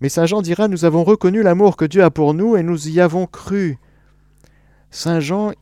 Mais 0.00 0.08
Saint 0.08 0.24
Jean 0.24 0.40
dira, 0.40 0.68
nous 0.68 0.86
avons 0.86 1.04
reconnu 1.04 1.42
l'amour 1.42 1.76
que 1.76 1.84
Dieu 1.84 2.02
a 2.02 2.10
pour 2.10 2.32
nous 2.32 2.56
et 2.56 2.62
nous 2.62 2.88
y 2.88 2.98
avons 2.98 3.26
cru. 3.26 3.76
Saint 4.90 5.20
Jean, 5.20 5.52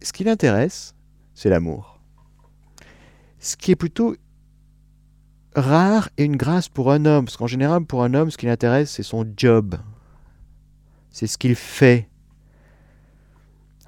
ce 0.00 0.12
qui 0.12 0.22
l'intéresse, 0.22 0.94
c'est 1.34 1.50
l'amour. 1.50 2.00
Ce 3.40 3.56
qui 3.56 3.72
est 3.72 3.76
plutôt 3.76 4.14
rare 5.56 6.08
et 6.18 6.22
une 6.22 6.36
grâce 6.36 6.68
pour 6.68 6.92
un 6.92 7.04
homme, 7.04 7.24
parce 7.24 7.36
qu'en 7.36 7.48
général, 7.48 7.84
pour 7.84 8.04
un 8.04 8.14
homme, 8.14 8.30
ce 8.30 8.38
qui 8.38 8.46
l'intéresse, 8.46 8.92
c'est 8.92 9.02
son 9.02 9.26
job. 9.36 9.74
C'est 11.10 11.26
ce 11.26 11.36
qu'il 11.36 11.56
fait. 11.56 12.08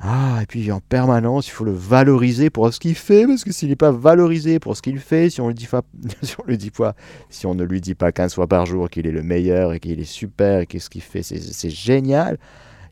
Ah, 0.07 0.41
et 0.43 0.47
puis 0.47 0.71
en 0.71 0.81
permanence, 0.81 1.49
il 1.49 1.53
faut 1.53 1.65
le 1.65 1.73
valoriser 1.73 2.51
pour 2.51 2.71
ce 2.75 2.79
qu'il 2.79 2.95
fait, 2.95 3.27
parce 3.27 3.43
que 3.43 3.53
s'il 3.53 3.71
n'est 3.71 3.75
pas 3.75 3.91
valorisé 3.91 4.59
pour 4.59 4.77
ce 4.77 4.83
qu'il 4.83 4.99
fait, 4.99 5.31
si 5.31 5.41
on, 5.41 5.49
le 5.49 5.55
dit 5.55 5.67
si 6.23 6.37
on 6.39 6.45
le 6.47 6.59
dit 6.59 6.71
pas, 6.71 6.95
si 7.31 7.47
on 7.47 7.55
ne 7.55 7.65
lui 7.65 7.81
dit 7.81 7.95
pas 7.95 8.13
15 8.13 8.35
fois 8.35 8.47
par 8.47 8.67
jour 8.67 8.91
qu'il 8.91 9.07
est 9.07 9.13
le 9.13 9.23
meilleur 9.23 9.73
et 9.73 9.81
qu'il 9.81 9.99
est 9.99 10.05
super 10.05 10.61
et 10.61 10.67
qu'est-ce 10.67 10.91
qu'il 10.91 11.01
fait, 11.01 11.23
c'est 11.23 11.71
génial, 11.71 12.39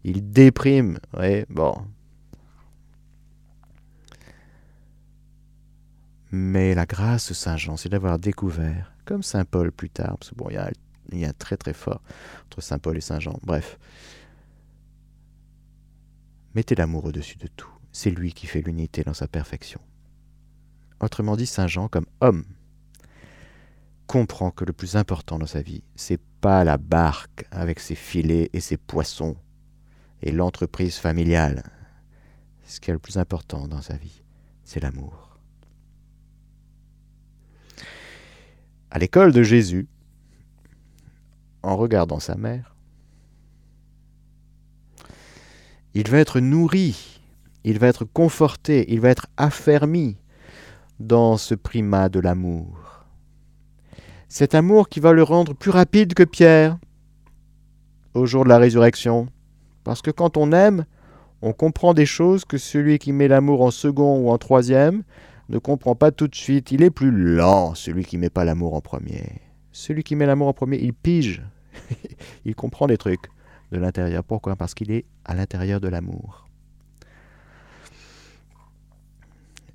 il 0.04 0.32
déprime. 0.32 0.98
Bon. 1.50 1.74
Mais 6.30 6.74
la 6.74 6.86
grâce 6.86 7.28
de 7.28 7.34
Saint 7.34 7.58
Jean, 7.58 7.76
c'est 7.76 7.90
d'avoir 7.90 8.18
découvert, 8.18 8.90
comme 9.04 9.22
Saint 9.22 9.44
Paul 9.44 9.70
plus 9.70 9.90
tard, 9.90 10.16
parce 10.18 10.30
que 10.30 10.34
bon, 10.34 10.46
il 10.48 10.54
y 10.54 10.56
a, 10.56 10.70
il 11.12 11.18
y 11.18 11.26
a 11.26 11.34
très 11.34 11.58
très 11.58 11.74
fort 11.74 12.00
entre 12.46 12.62
Saint 12.62 12.78
Paul 12.78 12.96
et 12.96 13.02
Saint 13.02 13.20
Jean, 13.20 13.38
bref. 13.42 13.78
Mettez 16.54 16.74
l'amour 16.74 17.06
au-dessus 17.06 17.38
de 17.38 17.46
tout. 17.46 17.70
C'est 17.92 18.10
lui 18.10 18.32
qui 18.32 18.46
fait 18.46 18.62
l'unité 18.62 19.02
dans 19.02 19.14
sa 19.14 19.28
perfection. 19.28 19.80
Autrement 21.00 21.36
dit, 21.36 21.46
Saint 21.46 21.66
Jean, 21.66 21.88
comme 21.88 22.06
homme, 22.20 22.44
comprend 24.06 24.50
que 24.50 24.64
le 24.64 24.72
plus 24.72 24.96
important 24.96 25.38
dans 25.38 25.46
sa 25.46 25.62
vie, 25.62 25.82
c'est 25.96 26.20
pas 26.40 26.64
la 26.64 26.76
barque 26.78 27.46
avec 27.50 27.80
ses 27.80 27.94
filets 27.94 28.50
et 28.52 28.60
ses 28.60 28.76
poissons 28.76 29.36
et 30.20 30.30
l'entreprise 30.32 30.96
familiale. 30.96 31.64
Ce 32.64 32.80
qui 32.80 32.90
est 32.90 32.94
le 32.94 32.98
plus 32.98 33.18
important 33.18 33.66
dans 33.66 33.82
sa 33.82 33.96
vie, 33.96 34.22
c'est 34.64 34.80
l'amour. 34.80 35.38
À 38.90 38.98
l'école 38.98 39.32
de 39.32 39.42
Jésus, 39.42 39.88
en 41.62 41.76
regardant 41.76 42.20
sa 42.20 42.34
mère, 42.36 42.71
Il 45.94 46.08
va 46.08 46.18
être 46.18 46.40
nourri, 46.40 47.20
il 47.64 47.78
va 47.78 47.88
être 47.88 48.04
conforté, 48.04 48.86
il 48.92 49.00
va 49.00 49.10
être 49.10 49.26
affermi 49.36 50.16
dans 51.00 51.36
ce 51.36 51.54
primat 51.54 52.08
de 52.08 52.20
l'amour. 52.20 53.04
Cet 54.28 54.54
amour 54.54 54.88
qui 54.88 55.00
va 55.00 55.12
le 55.12 55.22
rendre 55.22 55.54
plus 55.54 55.70
rapide 55.70 56.14
que 56.14 56.22
Pierre 56.22 56.78
au 58.14 58.26
jour 58.26 58.44
de 58.44 58.48
la 58.48 58.58
résurrection. 58.58 59.28
Parce 59.84 60.02
que 60.02 60.10
quand 60.10 60.36
on 60.36 60.52
aime, 60.52 60.86
on 61.42 61.52
comprend 61.52 61.92
des 61.92 62.06
choses 62.06 62.44
que 62.44 62.58
celui 62.58 62.98
qui 62.98 63.12
met 63.12 63.28
l'amour 63.28 63.62
en 63.62 63.70
second 63.70 64.18
ou 64.18 64.30
en 64.30 64.38
troisième 64.38 65.02
ne 65.48 65.58
comprend 65.58 65.94
pas 65.94 66.10
tout 66.10 66.28
de 66.28 66.34
suite. 66.34 66.72
Il 66.72 66.82
est 66.82 66.90
plus 66.90 67.10
lent, 67.10 67.74
celui 67.74 68.04
qui 68.04 68.16
met 68.16 68.30
pas 68.30 68.44
l'amour 68.44 68.74
en 68.74 68.80
premier. 68.80 69.40
Celui 69.72 70.02
qui 70.02 70.16
met 70.16 70.26
l'amour 70.26 70.48
en 70.48 70.52
premier, 70.52 70.78
il 70.78 70.94
pige. 70.94 71.42
il 72.44 72.54
comprend 72.54 72.86
des 72.86 72.96
trucs 72.96 73.28
de 73.72 73.78
l'intérieur. 73.78 74.22
Pourquoi? 74.22 74.54
Parce 74.54 74.74
qu'il 74.74 74.90
est 74.92 75.04
à 75.24 75.34
l'intérieur 75.34 75.80
de 75.80 75.88
l'amour. 75.88 76.46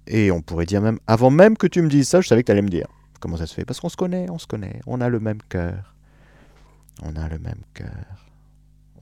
Et 0.05 0.31
on 0.31 0.41
pourrait 0.41 0.65
dire 0.65 0.81
même, 0.81 0.99
avant 1.07 1.29
même 1.29 1.57
que 1.57 1.67
tu 1.67 1.81
me 1.81 1.89
dises 1.89 2.07
ça, 2.07 2.21
je 2.21 2.27
savais 2.27 2.43
que 2.43 2.45
tu 2.45 2.51
allais 2.53 2.61
me 2.61 2.69
dire. 2.69 2.87
Comment 3.19 3.35
ça 3.35 3.47
se 3.47 3.53
fait? 3.53 3.65
Parce 3.65 3.81
qu'on 3.81 3.89
se 3.89 3.97
connaît, 3.97 4.29
on 4.29 4.37
se 4.37 4.47
connaît, 4.47 4.79
on 4.85 5.01
a 5.01 5.09
le 5.09 5.19
même 5.19 5.41
cœur. 5.49 5.95
On 7.03 7.15
a 7.15 7.27
le 7.27 7.39
même 7.39 7.61
cœur. 7.73 8.29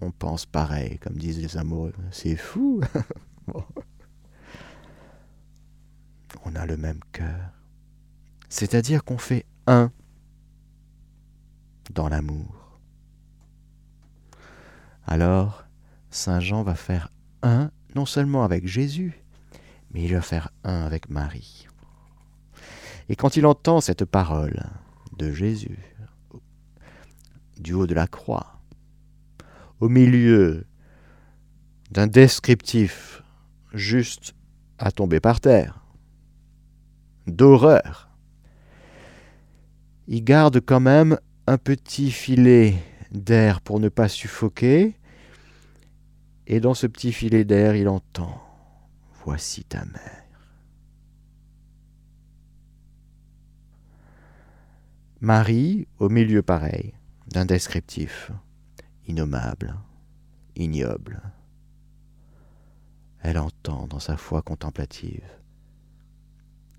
On 0.01 0.11
pense 0.11 0.45
pareil, 0.45 0.97
comme 0.99 1.15
disent 1.15 1.39
les 1.39 1.57
amoureux. 1.57 1.93
C'est 2.11 2.35
fou 2.35 2.81
On 6.45 6.55
a 6.55 6.65
le 6.65 6.77
même 6.77 6.99
cœur. 7.11 7.51
C'est-à-dire 8.49 9.03
qu'on 9.03 9.17
fait 9.17 9.45
un 9.67 9.91
dans 11.93 12.09
l'amour 12.09 12.64
alors 15.05 15.65
Saint 16.09 16.39
Jean 16.39 16.63
va 16.63 16.75
faire 16.75 17.11
un, 17.43 17.71
non 17.95 18.05
seulement 18.05 18.43
avec 18.43 18.67
Jésus, 18.67 19.21
mais 19.91 20.03
il 20.03 20.13
va 20.13 20.21
faire 20.21 20.49
un 20.63 20.81
avec 20.83 21.09
Marie. 21.09 21.67
Et 23.09 23.15
quand 23.15 23.37
il 23.37 23.45
entend 23.45 23.81
cette 23.81 24.05
parole 24.05 24.63
de 25.17 25.31
Jésus, 25.31 25.77
du 27.57 27.73
haut 27.73 27.87
de 27.87 27.93
la 27.93 28.07
croix, 28.07 28.59
au 29.79 29.89
milieu 29.89 30.65
d'un 31.91 32.07
descriptif 32.07 33.23
juste 33.73 34.33
à 34.79 34.91
tomber 34.91 35.19
par 35.19 35.39
terre, 35.39 35.85
d'horreur, 37.27 38.09
il 40.07 40.23
garde 40.23 40.59
quand 40.59 40.79
même 40.79 41.17
un 41.47 41.57
petit 41.57 42.11
filet 42.11 42.75
d'air 43.15 43.61
pour 43.61 43.79
ne 43.79 43.89
pas 43.89 44.07
suffoquer. 44.07 44.95
Et 46.47 46.59
dans 46.59 46.73
ce 46.73 46.87
petit 46.87 47.11
filet 47.11 47.43
d'air, 47.43 47.75
il 47.75 47.87
entend 47.87 48.41
Voici 49.25 49.63
ta 49.63 49.83
mère. 49.85 50.23
Marie, 55.19 55.87
au 55.97 56.09
milieu 56.09 56.43
pareil, 56.43 56.93
d'un 57.27 57.45
descriptif, 57.45 58.31
innommable, 59.07 59.75
ignoble. 60.55 61.21
Elle 63.21 63.39
entend 63.39 63.87
dans 63.87 63.99
sa 63.99 64.17
foi 64.17 64.43
contemplative 64.43 65.23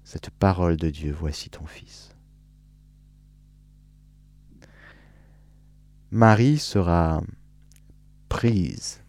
cette 0.07 0.31
parole 0.31 0.77
de 0.77 0.89
Dieu, 0.89 1.13
voici 1.13 1.51
ton 1.51 1.67
Fils. 1.67 2.16
Marie 6.17 6.57
sera 6.57 7.23
prise 8.31 9.03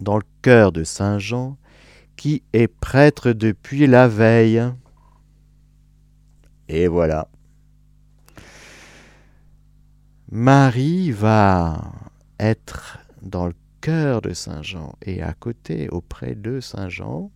dans 0.00 0.18
le 0.18 0.24
cœur 0.42 0.70
de 0.70 0.84
Saint 0.84 1.18
Jean, 1.18 1.56
qui 2.14 2.42
est 2.52 2.68
prêtre 2.68 3.32
depuis 3.32 3.86
la 3.86 4.06
veille. 4.06 4.62
Et 6.68 6.88
voilà. 6.88 7.28
Marie 10.30 11.10
va 11.10 11.90
être 12.38 12.98
dans 13.22 13.46
le 13.46 13.54
cœur 13.80 14.20
de 14.20 14.34
Saint 14.34 14.60
Jean 14.60 14.92
et 15.00 15.22
à 15.22 15.32
côté, 15.32 15.88
auprès 15.88 16.34
de 16.34 16.60
Saint 16.60 16.90
Jean, 16.90 17.30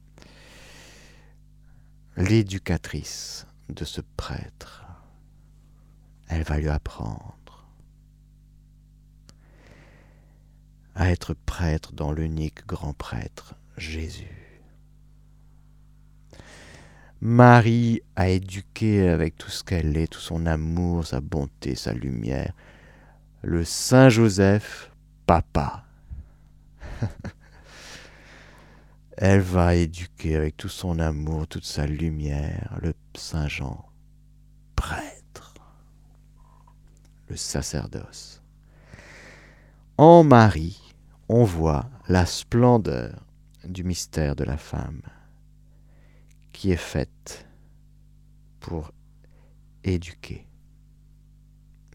l'éducatrice 2.18 3.46
de 3.70 3.86
ce 3.86 4.02
prêtre. 4.18 4.84
Elle 6.28 6.42
va 6.42 6.58
lui 6.58 6.68
apprendre 6.68 7.37
à 10.98 11.10
être 11.10 11.32
prêtre 11.32 11.92
dans 11.92 12.10
l'unique 12.10 12.66
grand 12.66 12.92
prêtre, 12.92 13.54
Jésus. 13.76 14.66
Marie 17.20 18.02
a 18.16 18.28
éduqué 18.28 19.08
avec 19.08 19.38
tout 19.38 19.48
ce 19.48 19.62
qu'elle 19.62 19.96
est, 19.96 20.08
tout 20.08 20.18
son 20.18 20.44
amour, 20.44 21.06
sa 21.06 21.20
bonté, 21.20 21.76
sa 21.76 21.92
lumière, 21.92 22.52
le 23.42 23.64
Saint 23.64 24.08
Joseph, 24.08 24.90
papa. 25.24 25.84
Elle 29.16 29.40
va 29.40 29.76
éduquer 29.76 30.34
avec 30.34 30.56
tout 30.56 30.68
son 30.68 30.98
amour, 30.98 31.46
toute 31.46 31.64
sa 31.64 31.86
lumière, 31.86 32.76
le 32.82 32.92
Saint 33.14 33.46
Jean, 33.46 33.88
prêtre, 34.74 35.54
le 37.28 37.36
sacerdoce. 37.36 38.42
En 39.96 40.22
Marie, 40.22 40.87
on 41.28 41.44
voit 41.44 41.86
la 42.08 42.26
splendeur 42.26 43.24
du 43.64 43.84
mystère 43.84 44.36
de 44.36 44.44
la 44.44 44.56
femme 44.56 45.02
qui 46.52 46.72
est 46.72 46.76
faite 46.76 47.46
pour 48.60 48.92
éduquer. 49.84 50.46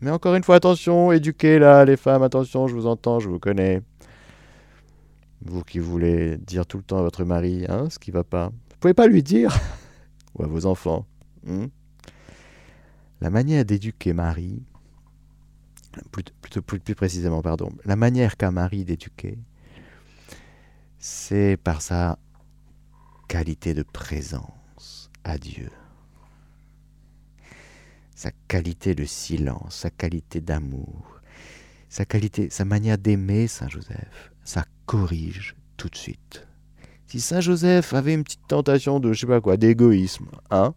Mais 0.02 0.12
encore 0.12 0.36
une 0.36 0.44
fois, 0.44 0.56
attention, 0.56 1.12
éduquer 1.12 1.60
là, 1.60 1.86
les 1.86 1.98
femmes, 1.98 2.24
attention, 2.24 2.68
je 2.68 2.76
vous 2.76 2.88
entends, 2.88 3.20
je 3.20 3.30
vous 3.30 3.40
connais. 3.40 3.82
Vous 5.42 5.64
qui 5.64 5.80
voulez 5.80 6.38
dire 6.38 6.66
tout 6.66 6.78
le 6.78 6.84
temps 6.84 7.00
à 7.00 7.02
votre 7.02 7.24
mari 7.24 7.66
hein, 7.68 7.90
ce 7.90 8.00
qui 8.00 8.12
va 8.12 8.24
pas, 8.24 8.48
vous 8.50 8.78
pouvez 8.80 8.94
pas 8.94 9.08
lui 9.08 9.24
dire, 9.24 9.56
ou 10.36 10.44
à 10.44 10.48
vos 10.48 10.66
enfants. 10.66 11.06
Hmm? 11.46 11.66
la 13.24 13.30
manière 13.30 13.64
d'éduquer 13.64 14.12
Marie, 14.12 14.62
plutôt, 16.12 16.62
plus, 16.62 16.80
plus 16.80 16.96
précisément, 16.96 17.42
pardon, 17.42 17.72
la 17.86 17.96
manière 17.96 18.38
qu'a 18.38 18.52
Marie 18.52 18.86
d'éduquer, 18.86 19.38
c'est 21.00 21.58
par 21.58 21.82
sa 21.82 22.18
qualité 23.28 23.74
de 23.74 23.84
présence 23.84 25.10
à 25.24 25.38
Dieu, 25.38 25.70
sa 28.16 28.32
qualité 28.48 28.96
de 28.96 29.06
silence, 29.06 29.76
sa 29.76 29.90
qualité 29.90 30.40
d'amour, 30.40 31.22
sa 31.90 32.06
qualité, 32.06 32.50
sa 32.50 32.66
manière 32.66 32.98
d'aimer 32.98 33.48
Saint 33.48 33.70
Joseph, 33.70 34.32
ça 34.44 34.66
corrige 34.86 35.56
tout 35.78 35.90
de 35.90 35.96
suite. 35.96 36.48
Si 37.08 37.20
Saint 37.20 37.42
Joseph 37.42 37.94
avait 37.94 38.14
une 38.14 38.24
petite 38.24 38.48
tentation 38.48 39.00
de, 39.00 39.14
je 39.14 39.20
sais 39.20 39.28
pas 39.28 39.42
quoi, 39.42 39.58
d'égoïsme, 39.58 40.28
hein 40.50 40.74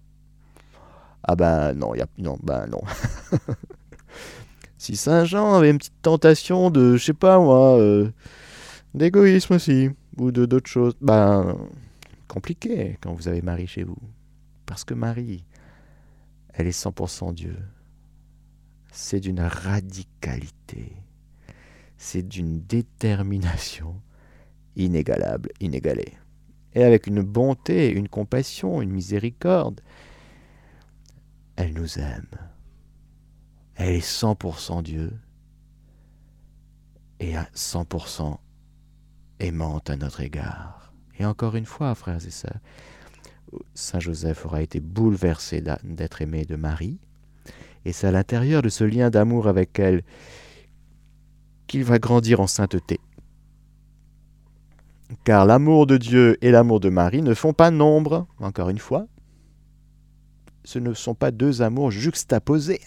Ah 1.23 1.37
ben 1.37 1.73
non, 1.73 1.95
y 1.95 2.01
a, 2.01 2.07
non, 2.19 2.39
ben 2.43 2.67
non. 2.67 2.83
si 4.87 4.95
Saint 4.95 5.25
Jean 5.25 5.55
avait 5.55 5.71
une 5.71 5.79
petite 5.79 6.01
tentation 6.01 6.71
de, 6.71 6.97
je 6.97 7.05
sais 7.07 7.13
pas 7.13 7.41
moi, 7.41 7.77
euh, 7.77 8.09
d'égoïsme 8.95 9.55
aussi, 9.55 9.91
ou 10.17 10.31
de 10.31 10.47
d'autres 10.47 10.71
choses, 10.71 10.95
ben 11.01 11.59
compliqué 12.29 12.97
quand 13.01 13.13
vous 13.13 13.27
avez 13.27 13.43
Marie 13.43 13.67
chez 13.67 13.83
vous. 13.83 13.99
Parce 14.65 14.85
que 14.85 14.95
Marie, 14.95 15.45
elle 16.55 16.69
est 16.69 16.85
100% 16.85 17.35
Dieu. 17.35 17.57
C'est 18.93 19.19
d'une 19.19 19.41
radicalité, 19.41 20.93
c'est 21.97 22.23
d'une 22.23 22.61
détermination 22.61 24.01
inégalable, 24.77 25.51
inégalée. 25.59 26.13
Et 26.75 26.85
avec 26.85 27.09
une 27.09 27.23
bonté, 27.23 27.91
une 27.91 28.09
compassion, 28.09 28.81
une 28.81 28.93
miséricorde, 28.93 29.81
elle 31.57 31.73
nous 31.73 31.99
aime. 31.99 32.29
Elle 33.77 33.95
est 33.95 34.07
100% 34.07 34.83
Dieu 34.83 35.13
et 37.21 37.37
à 37.37 37.45
100% 37.55 38.39
aimante 39.41 39.91
à 39.91 39.97
notre 39.97 40.21
égard. 40.21 40.93
Et 41.19 41.25
encore 41.25 41.57
une 41.57 41.67
fois, 41.67 41.95
frères 41.95 42.25
et 42.27 42.31
sœurs, 42.31 42.59
Saint 43.75 44.01
Joseph 44.01 44.45
aura 44.45 44.63
été 44.63 44.81
bouleversé 44.81 45.63
d'être 45.85 46.23
aimé 46.23 46.45
de 46.45 46.57
Marie, 46.57 46.99
et 47.85 47.93
c'est 47.93 48.09
à 48.09 48.11
l'intérieur 48.11 48.63
de 48.63 48.69
ce 48.69 48.85
lien 48.85 49.11
d'amour 49.11 49.47
avec 49.47 49.79
elle 49.79 50.03
qu'il 51.67 51.85
va 51.85 51.99
grandir 51.99 52.41
en 52.41 52.47
sainteté. 52.47 53.01
Car 55.25 55.47
l'amour 55.47 55.87
de 55.87 55.97
Dieu 55.97 56.37
et 56.45 56.51
l'amour 56.51 56.81
de 56.81 56.89
Marie 56.89 57.23
ne 57.23 57.35
font 57.35 57.53
pas 57.53 57.71
nombre, 57.71 58.27
encore 58.41 58.71
une 58.71 58.79
fois. 58.79 59.07
Ce 60.65 60.81
ne 60.81 60.95
sont 60.95 61.15
pas 61.15 61.31
deux 61.31 61.63
amours 61.63 61.93
juxtaposés. 61.93 62.81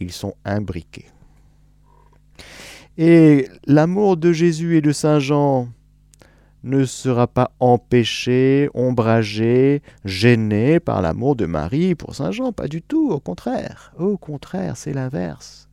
Ils 0.00 0.12
sont 0.12 0.34
imbriqués. 0.44 1.06
Et 2.98 3.48
l'amour 3.66 4.16
de 4.16 4.32
Jésus 4.32 4.76
et 4.76 4.80
de 4.80 4.92
Saint 4.92 5.18
Jean 5.18 5.68
ne 6.62 6.84
sera 6.84 7.26
pas 7.26 7.52
empêché, 7.60 8.68
ombragé, 8.74 9.82
gêné 10.04 10.80
par 10.80 11.02
l'amour 11.02 11.36
de 11.36 11.46
Marie 11.46 11.94
pour 11.94 12.14
Saint 12.14 12.32
Jean, 12.32 12.52
pas 12.52 12.68
du 12.68 12.82
tout, 12.82 13.10
au 13.10 13.20
contraire. 13.20 13.92
Au 13.98 14.16
contraire, 14.16 14.76
c'est 14.76 14.92
l'inverse. 14.92 15.68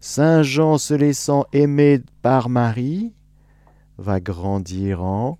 Saint 0.00 0.42
Jean 0.42 0.78
se 0.78 0.94
laissant 0.94 1.46
aimer 1.52 2.00
par 2.22 2.48
Marie 2.48 3.14
va 3.98 4.20
grandir 4.20 5.02
en 5.02 5.38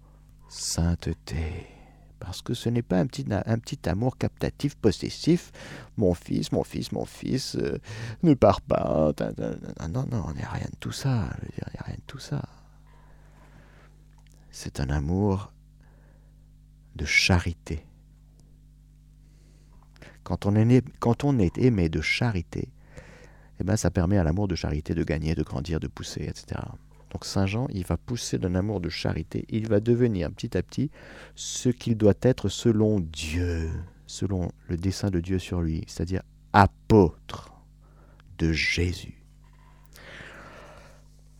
sainteté 0.49 1.72
parce 2.23 2.41
que 2.41 2.55
ce 2.55 2.69
n'est 2.69 2.83
pas 2.83 3.01
un 3.01 3.07
petit, 3.07 3.27
un 3.31 3.59
petit 3.59 3.89
amour 3.89 4.17
captatif, 4.17 4.77
possessif. 4.77 5.51
Mon 5.97 6.15
fils, 6.15 6.53
mon 6.53 6.63
fils, 6.63 6.93
mon 6.93 7.05
fils, 7.05 7.57
euh, 7.57 7.79
ne 8.23 8.35
pars 8.35 8.61
pas. 8.61 9.13
Non, 9.91 10.07
non, 10.09 10.27
il 10.31 10.37
n'y 10.37 10.43
a 10.45 10.51
rien 10.51 10.69
de 10.71 10.77
tout 10.79 10.93
ça. 10.93 11.31
Il 11.43 11.65
n'y 11.73 11.79
a 11.81 11.83
rien 11.83 11.97
de 11.97 12.07
tout 12.07 12.21
ça. 12.21 12.43
C'est 14.53 14.79
un 14.79 14.89
amour 14.91 15.53
de 16.95 17.05
charité. 17.05 17.85
Quand 20.23 20.47
on 20.47 20.55
est, 20.55 20.85
quand 21.01 21.25
on 21.25 21.41
est 21.41 21.59
aimé 21.59 21.89
de 21.89 22.01
charité, 22.01 22.69
eh 23.59 23.65
ben, 23.65 23.77
ça 23.77 23.91
permet 23.91 24.17
à 24.17 24.23
l'amour 24.23 24.47
de 24.47 24.55
charité 24.55 24.95
de 24.95 25.03
gagner, 25.03 25.35
de 25.35 25.43
grandir, 25.43 25.81
de 25.81 25.89
pousser, 25.89 26.23
etc. 26.23 26.61
Donc 27.13 27.27
Saint 27.27 27.47
Jean, 27.47 27.67
il 27.71 27.85
va 27.85 27.99
pousser 27.99 28.39
d'un 28.39 28.55
amour 28.55 28.81
de 28.81 28.89
charité, 28.89 29.45
il 29.51 29.69
va 29.69 29.81
devenir 29.81 30.31
petit 30.31 30.57
à 30.57 30.63
petit 30.63 30.91
ce 31.35 31.69
qu'il 31.69 31.97
doit 31.97 32.15
être 32.23 32.49
selon 32.49 33.01
Dieu, 33.01 33.71
selon 34.07 34.51
le 34.69 34.79
dessein 34.79 35.11
de 35.11 35.21
Dieu 35.21 35.39
sur 35.39 35.61
lui, 35.61 35.85
c'est-à-dire 35.87 36.23
apôtre 36.55 37.53
de 38.39 38.53
Jésus. 38.53 39.23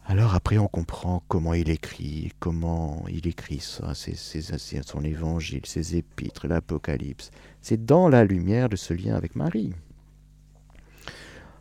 Alors 0.05 0.35
après 0.35 0.59
on 0.59 0.69
comprend 0.69 1.23
comment 1.29 1.55
il 1.55 1.71
écrit, 1.71 2.33
comment 2.39 3.05
il 3.09 3.27
écrit 3.27 3.61
ça, 3.61 3.95
son 3.95 5.05
évangile, 5.05 5.65
ses 5.65 5.97
épîtres, 5.97 6.49
l'Apocalypse. 6.49 7.31
C'est 7.63 7.87
dans 7.87 8.09
la 8.09 8.25
lumière 8.25 8.69
de 8.69 8.77
ce 8.77 8.93
lien 8.93 9.15
avec 9.15 9.37
Marie. 9.37 9.73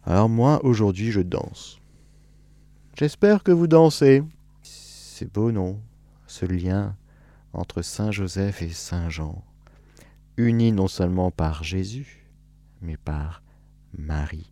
Alors 0.03 0.27
moi, 0.27 0.65
aujourd'hui, 0.65 1.11
je 1.11 1.21
danse. 1.21 1.80
J'espère 2.95 3.43
que 3.43 3.51
vous 3.51 3.67
dansez. 3.67 4.23
C'est 4.61 5.31
beau, 5.31 5.51
non? 5.51 5.81
Ce 6.27 6.45
lien 6.45 6.95
entre 7.53 7.81
Saint 7.81 8.11
Joseph 8.11 8.61
et 8.61 8.69
Saint 8.69 9.09
Jean, 9.09 9.43
unis 10.37 10.71
non 10.71 10.87
seulement 10.87 11.31
par 11.31 11.63
Jésus, 11.63 12.27
mais 12.81 12.97
par 12.97 13.43
Marie, 13.97 14.51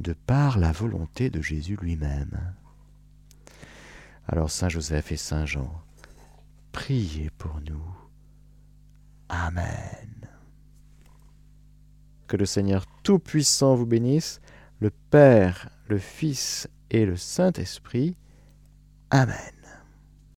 de 0.00 0.12
par 0.12 0.58
la 0.58 0.72
volonté 0.72 1.30
de 1.30 1.40
Jésus 1.40 1.76
lui-même. 1.80 2.54
Alors 4.28 4.50
Saint 4.50 4.68
Joseph 4.68 5.12
et 5.12 5.16
Saint 5.16 5.46
Jean, 5.46 5.72
priez 6.72 7.30
pour 7.30 7.60
nous. 7.60 7.96
Amen. 9.28 10.28
Que 12.26 12.36
le 12.36 12.46
Seigneur 12.46 12.86
Tout-Puissant 13.02 13.74
vous 13.76 13.86
bénisse, 13.86 14.40
le 14.80 14.90
Père, 14.90 15.70
le 15.88 15.98
Fils 15.98 16.68
et 16.90 17.06
le 17.06 17.16
Saint-Esprit. 17.16 18.16
Amen. 19.10 19.55